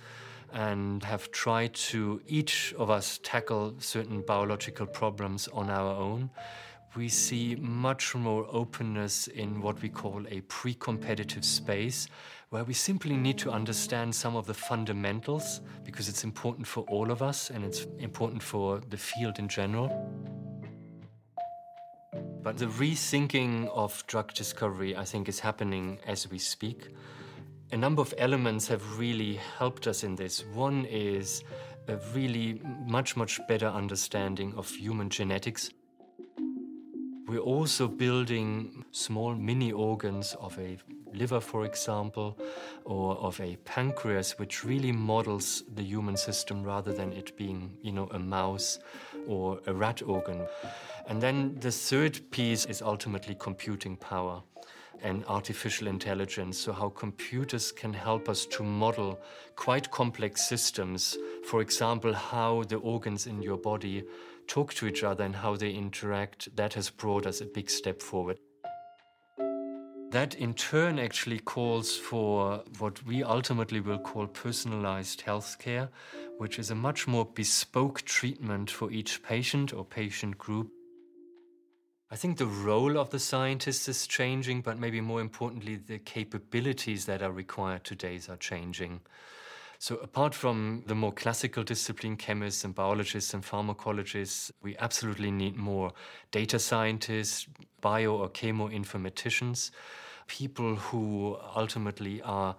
and 0.54 1.04
have 1.04 1.32
tried 1.32 1.74
to 1.74 2.22
each 2.28 2.76
of 2.78 2.92
us 2.92 3.20
tackle 3.24 3.74
certain 3.80 4.22
biological 4.22 4.86
problems 4.86 5.48
on 5.48 5.72
our 5.72 5.96
own. 5.96 6.30
We 6.96 7.10
see 7.10 7.56
much 7.56 8.14
more 8.14 8.46
openness 8.52 9.28
in 9.28 9.62
what 9.62 9.82
we 9.82 9.90
call 9.90 10.28
a 10.30 10.42
pre 10.42 10.76
competitive 10.76 11.44
space, 11.44 12.08
where 12.50 12.64
we 12.64 12.76
simply 12.76 13.18
need 13.18 13.40
to 13.40 13.50
understand 13.50 14.14
some 14.14 14.36
of 14.36 14.46
the 14.46 14.54
fundamentals 14.54 15.62
because 15.84 16.08
it's 16.08 16.24
important 16.24 16.68
for 16.68 16.82
all 16.82 17.10
of 17.10 17.24
us 17.24 17.50
and 17.50 17.66
it's 17.66 17.88
important 17.98 18.44
for 18.44 18.80
the 18.92 18.98
field 18.98 19.40
in 19.40 19.48
general. 19.48 19.90
But 22.44 22.58
the 22.58 22.66
rethinking 22.66 23.70
of 23.70 24.06
drug 24.06 24.34
discovery, 24.34 24.98
I 24.98 25.06
think, 25.06 25.30
is 25.30 25.40
happening 25.40 26.00
as 26.06 26.30
we 26.30 26.38
speak. 26.38 26.90
A 27.72 27.78
number 27.78 28.02
of 28.02 28.14
elements 28.18 28.68
have 28.68 29.00
really 29.00 29.40
helped 29.58 29.88
us 29.88 30.04
in 30.04 30.18
this. 30.18 30.44
One 30.54 30.84
is 30.86 31.42
a 31.88 31.96
really 32.14 32.62
much, 32.86 33.16
much 33.16 33.40
better 33.48 33.68
understanding 33.68 34.54
of 34.58 34.70
human 34.70 35.10
genetics. 35.10 35.70
We're 37.28 37.40
also 37.40 37.88
building 37.88 38.84
small 38.92 39.36
mini 39.36 39.72
organs 39.72 40.36
of 40.38 40.60
a 40.60 40.78
liver, 41.14 41.40
for 41.40 41.64
example, 41.64 42.38
or 42.84 43.16
of 43.16 43.40
a 43.40 43.56
pancreas, 43.64 44.38
which 44.38 44.66
really 44.66 44.92
models 44.92 45.64
the 45.74 45.84
human 45.84 46.18
system 46.18 46.62
rather 46.62 46.92
than 46.92 47.14
it 47.14 47.38
being, 47.38 47.78
you 47.82 47.94
know, 47.94 48.10
a 48.12 48.20
mouse 48.20 48.80
or 49.28 49.60
a 49.68 49.74
rat 49.74 50.02
organ. 50.02 50.42
And 51.08 51.22
then 51.22 51.58
the 51.60 51.72
third 51.72 52.20
piece 52.32 52.66
is 52.66 52.82
ultimately 52.82 53.36
computing 53.36 53.98
power 53.98 54.42
and 55.02 55.26
artificial 55.26 55.88
intelligence. 55.88 56.58
So, 56.58 56.72
how 56.72 56.90
computers 56.90 57.72
can 57.72 57.94
help 57.94 58.30
us 58.30 58.46
to 58.48 58.64
model 58.64 59.20
quite 59.56 59.92
complex 59.92 60.48
systems. 60.48 61.18
For 61.46 61.62
example, 61.62 62.14
how 62.14 62.64
the 62.64 62.78
organs 62.78 63.28
in 63.28 63.42
your 63.42 63.58
body 63.58 64.04
talk 64.48 64.74
to 64.76 64.88
each 64.88 65.04
other 65.04 65.24
and 65.24 65.36
how 65.36 65.56
they 65.56 65.72
interact. 65.72 66.56
That 66.56 66.74
has 66.74 66.90
brought 66.90 67.26
us 67.26 67.42
a 67.42 67.46
big 67.46 67.70
step 67.70 68.02
forward. 68.02 68.40
That 70.14 70.36
in 70.36 70.54
turn 70.54 71.00
actually 71.00 71.40
calls 71.40 71.98
for 71.98 72.64
what 72.78 73.04
we 73.04 73.24
ultimately 73.24 73.80
will 73.80 73.98
call 73.98 74.28
personalized 74.28 75.24
healthcare, 75.26 75.90
which 76.38 76.60
is 76.60 76.70
a 76.70 76.76
much 76.76 77.08
more 77.08 77.26
bespoke 77.26 78.04
treatment 78.04 78.70
for 78.70 78.92
each 78.92 79.24
patient 79.24 79.74
or 79.74 79.84
patient 79.84 80.38
group. 80.38 80.70
I 82.12 82.16
think 82.16 82.38
the 82.38 82.46
role 82.46 83.00
of 83.00 83.10
the 83.10 83.18
scientist 83.18 83.90
is 83.90 84.06
changing, 84.06 84.62
but 84.62 84.78
maybe 84.78 85.02
more 85.02 85.20
importantly, 85.20 85.78
the 85.78 85.98
capabilities 85.98 87.08
that 87.08 87.24
are 87.24 87.32
required 87.32 87.84
today 87.84 88.20
are 88.30 88.38
changing. 88.38 89.02
So, 89.80 89.96
apart 89.96 90.36
from 90.36 90.84
the 90.86 90.94
more 90.94 91.12
classical 91.12 91.64
discipline 91.64 92.18
chemists 92.18 92.64
and 92.64 92.76
biologists 92.76 93.34
and 93.34 93.44
pharmacologists, 93.44 94.52
we 94.62 94.78
absolutely 94.78 95.32
need 95.32 95.56
more 95.56 95.92
data 96.30 96.60
scientists, 96.60 97.48
bio 97.82 98.16
or 98.16 98.30
chemoinformaticians, 98.30 99.72
people 100.28 100.76
who 100.76 101.38
ultimately 101.56 102.22
are 102.22 102.56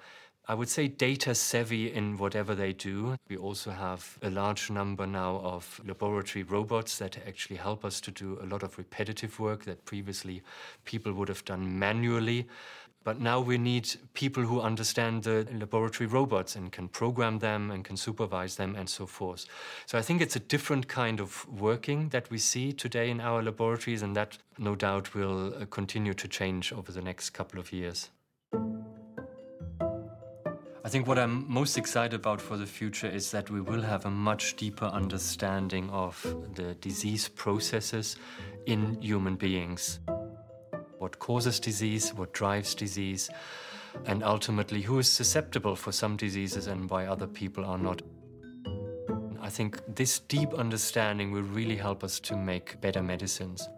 I 0.46 0.52
would 0.52 0.68
say 0.68 0.88
data 0.88 1.34
savvy 1.34 1.90
in 1.90 2.18
whatever 2.18 2.54
they 2.54 2.74
do. 2.74 3.16
We 3.30 3.38
also 3.38 3.70
have 3.70 4.18
a 4.20 4.28
large 4.28 4.68
number 4.68 5.06
now 5.06 5.36
of 5.36 5.80
laboratory 5.86 6.42
robots 6.42 6.98
that 6.98 7.16
actually 7.26 7.56
help 7.56 7.82
us 7.82 7.98
to 8.02 8.10
do 8.10 8.38
a 8.42 8.44
lot 8.44 8.62
of 8.62 8.76
repetitive 8.76 9.40
work 9.40 9.64
that 9.64 9.86
previously 9.86 10.42
people 10.84 11.14
would 11.14 11.28
have 11.28 11.46
done 11.46 11.78
manually. 11.78 12.46
But 13.04 13.20
now 13.20 13.38
we 13.38 13.58
need 13.58 13.90
people 14.14 14.42
who 14.44 14.62
understand 14.62 15.24
the 15.24 15.46
laboratory 15.52 16.06
robots 16.06 16.56
and 16.56 16.72
can 16.72 16.88
program 16.88 17.38
them 17.38 17.70
and 17.70 17.84
can 17.84 17.98
supervise 17.98 18.56
them 18.56 18.74
and 18.74 18.88
so 18.88 19.06
forth. 19.06 19.44
So 19.84 19.98
I 19.98 20.02
think 20.02 20.22
it's 20.22 20.36
a 20.36 20.40
different 20.40 20.88
kind 20.88 21.20
of 21.20 21.46
working 21.46 22.08
that 22.08 22.30
we 22.30 22.38
see 22.38 22.72
today 22.72 23.10
in 23.10 23.20
our 23.20 23.42
laboratories, 23.42 24.00
and 24.00 24.16
that 24.16 24.38
no 24.58 24.74
doubt 24.74 25.14
will 25.14 25.54
uh, 25.54 25.66
continue 25.66 26.14
to 26.14 26.26
change 26.26 26.72
over 26.72 26.90
the 26.92 27.02
next 27.02 27.30
couple 27.30 27.60
of 27.60 27.72
years. 27.72 28.08
I 30.86 30.88
think 30.90 31.06
what 31.06 31.18
I'm 31.18 31.50
most 31.50 31.78
excited 31.78 32.14
about 32.14 32.40
for 32.40 32.56
the 32.56 32.66
future 32.66 33.08
is 33.08 33.30
that 33.30 33.50
we 33.50 33.60
will 33.60 33.82
have 33.82 34.04
a 34.06 34.10
much 34.10 34.56
deeper 34.56 34.86
understanding 34.86 35.90
of 35.90 36.22
the 36.54 36.74
disease 36.74 37.28
processes 37.28 38.16
in 38.66 39.00
human 39.00 39.36
beings. 39.36 39.98
What 41.04 41.18
causes 41.18 41.60
disease, 41.60 42.14
what 42.14 42.32
drives 42.32 42.74
disease, 42.74 43.28
and 44.06 44.24
ultimately 44.24 44.80
who 44.80 44.98
is 45.00 45.06
susceptible 45.06 45.76
for 45.76 45.92
some 45.92 46.16
diseases 46.16 46.66
and 46.66 46.88
why 46.88 47.04
other 47.04 47.26
people 47.26 47.62
are 47.66 47.76
not. 47.76 48.00
I 49.38 49.50
think 49.50 49.82
this 49.86 50.20
deep 50.20 50.54
understanding 50.54 51.30
will 51.30 51.42
really 51.42 51.76
help 51.76 52.04
us 52.04 52.18
to 52.20 52.38
make 52.38 52.80
better 52.80 53.02
medicines. 53.02 53.68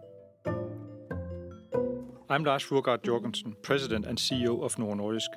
I'm 2.29 2.45
Lars 2.45 2.63
Fruergaard 2.63 3.03
Jorgensen, 3.03 3.57
President 3.61 4.05
and 4.05 4.17
CEO 4.17 4.63
of 4.63 4.79
Novo 4.79 4.95
Nordisk 4.95 5.33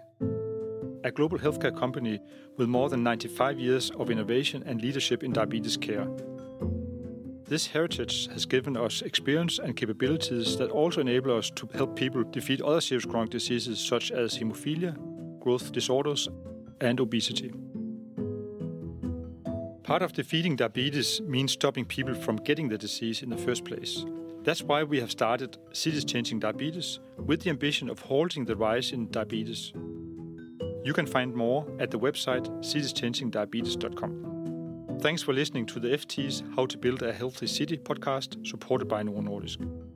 a 1.03 1.11
global 1.11 1.38
healthcare 1.38 1.76
company 1.76 2.20
with 2.57 2.68
more 2.68 2.88
than 2.88 3.03
95 3.03 3.59
years 3.59 3.90
of 3.98 4.11
innovation 4.11 4.62
and 4.66 4.83
leadership 4.83 5.22
in 5.22 5.33
diabetes 5.33 5.76
care. 5.76 6.07
This 7.50 7.66
heritage 7.66 8.28
has 8.28 8.46
given 8.46 8.76
us 8.76 9.02
experience 9.02 9.58
and 9.58 9.74
capabilities 9.74 10.56
that 10.58 10.70
also 10.70 11.00
enable 11.00 11.36
us 11.36 11.50
to 11.56 11.68
help 11.74 11.96
people 11.96 12.22
defeat 12.22 12.62
other 12.62 12.80
serious 12.80 13.04
chronic 13.04 13.30
diseases 13.30 13.80
such 13.80 14.12
as 14.12 14.38
hemophilia, 14.38 14.94
growth 15.40 15.72
disorders, 15.72 16.28
and 16.80 17.00
obesity. 17.00 17.52
Part 19.82 20.02
of 20.02 20.12
defeating 20.12 20.54
diabetes 20.54 21.20
means 21.22 21.50
stopping 21.50 21.84
people 21.84 22.14
from 22.14 22.36
getting 22.36 22.68
the 22.68 22.78
disease 22.78 23.20
in 23.20 23.30
the 23.30 23.36
first 23.36 23.64
place. 23.64 24.04
That's 24.44 24.62
why 24.62 24.84
we 24.84 25.00
have 25.00 25.10
started 25.10 25.58
Cities 25.72 26.04
Changing 26.04 26.38
Diabetes 26.38 27.00
with 27.16 27.40
the 27.40 27.50
ambition 27.50 27.90
of 27.90 27.98
halting 27.98 28.44
the 28.44 28.54
rise 28.54 28.92
in 28.92 29.10
diabetes. 29.10 29.72
You 30.84 30.92
can 30.94 31.06
find 31.06 31.34
more 31.34 31.66
at 31.80 31.90
the 31.90 31.98
website 31.98 32.46
citieschangingdiabetes.com. 32.60 34.29
Thanks 35.00 35.22
for 35.22 35.32
listening 35.32 35.64
to 35.66 35.80
the 35.80 35.88
FT's 35.88 36.42
How 36.54 36.66
to 36.66 36.76
Build 36.76 37.02
a 37.02 37.10
Healthy 37.10 37.46
City 37.46 37.78
podcast 37.78 38.46
supported 38.46 38.86
by 38.86 39.02
Novo 39.02 39.22
Nordisk. 39.22 39.89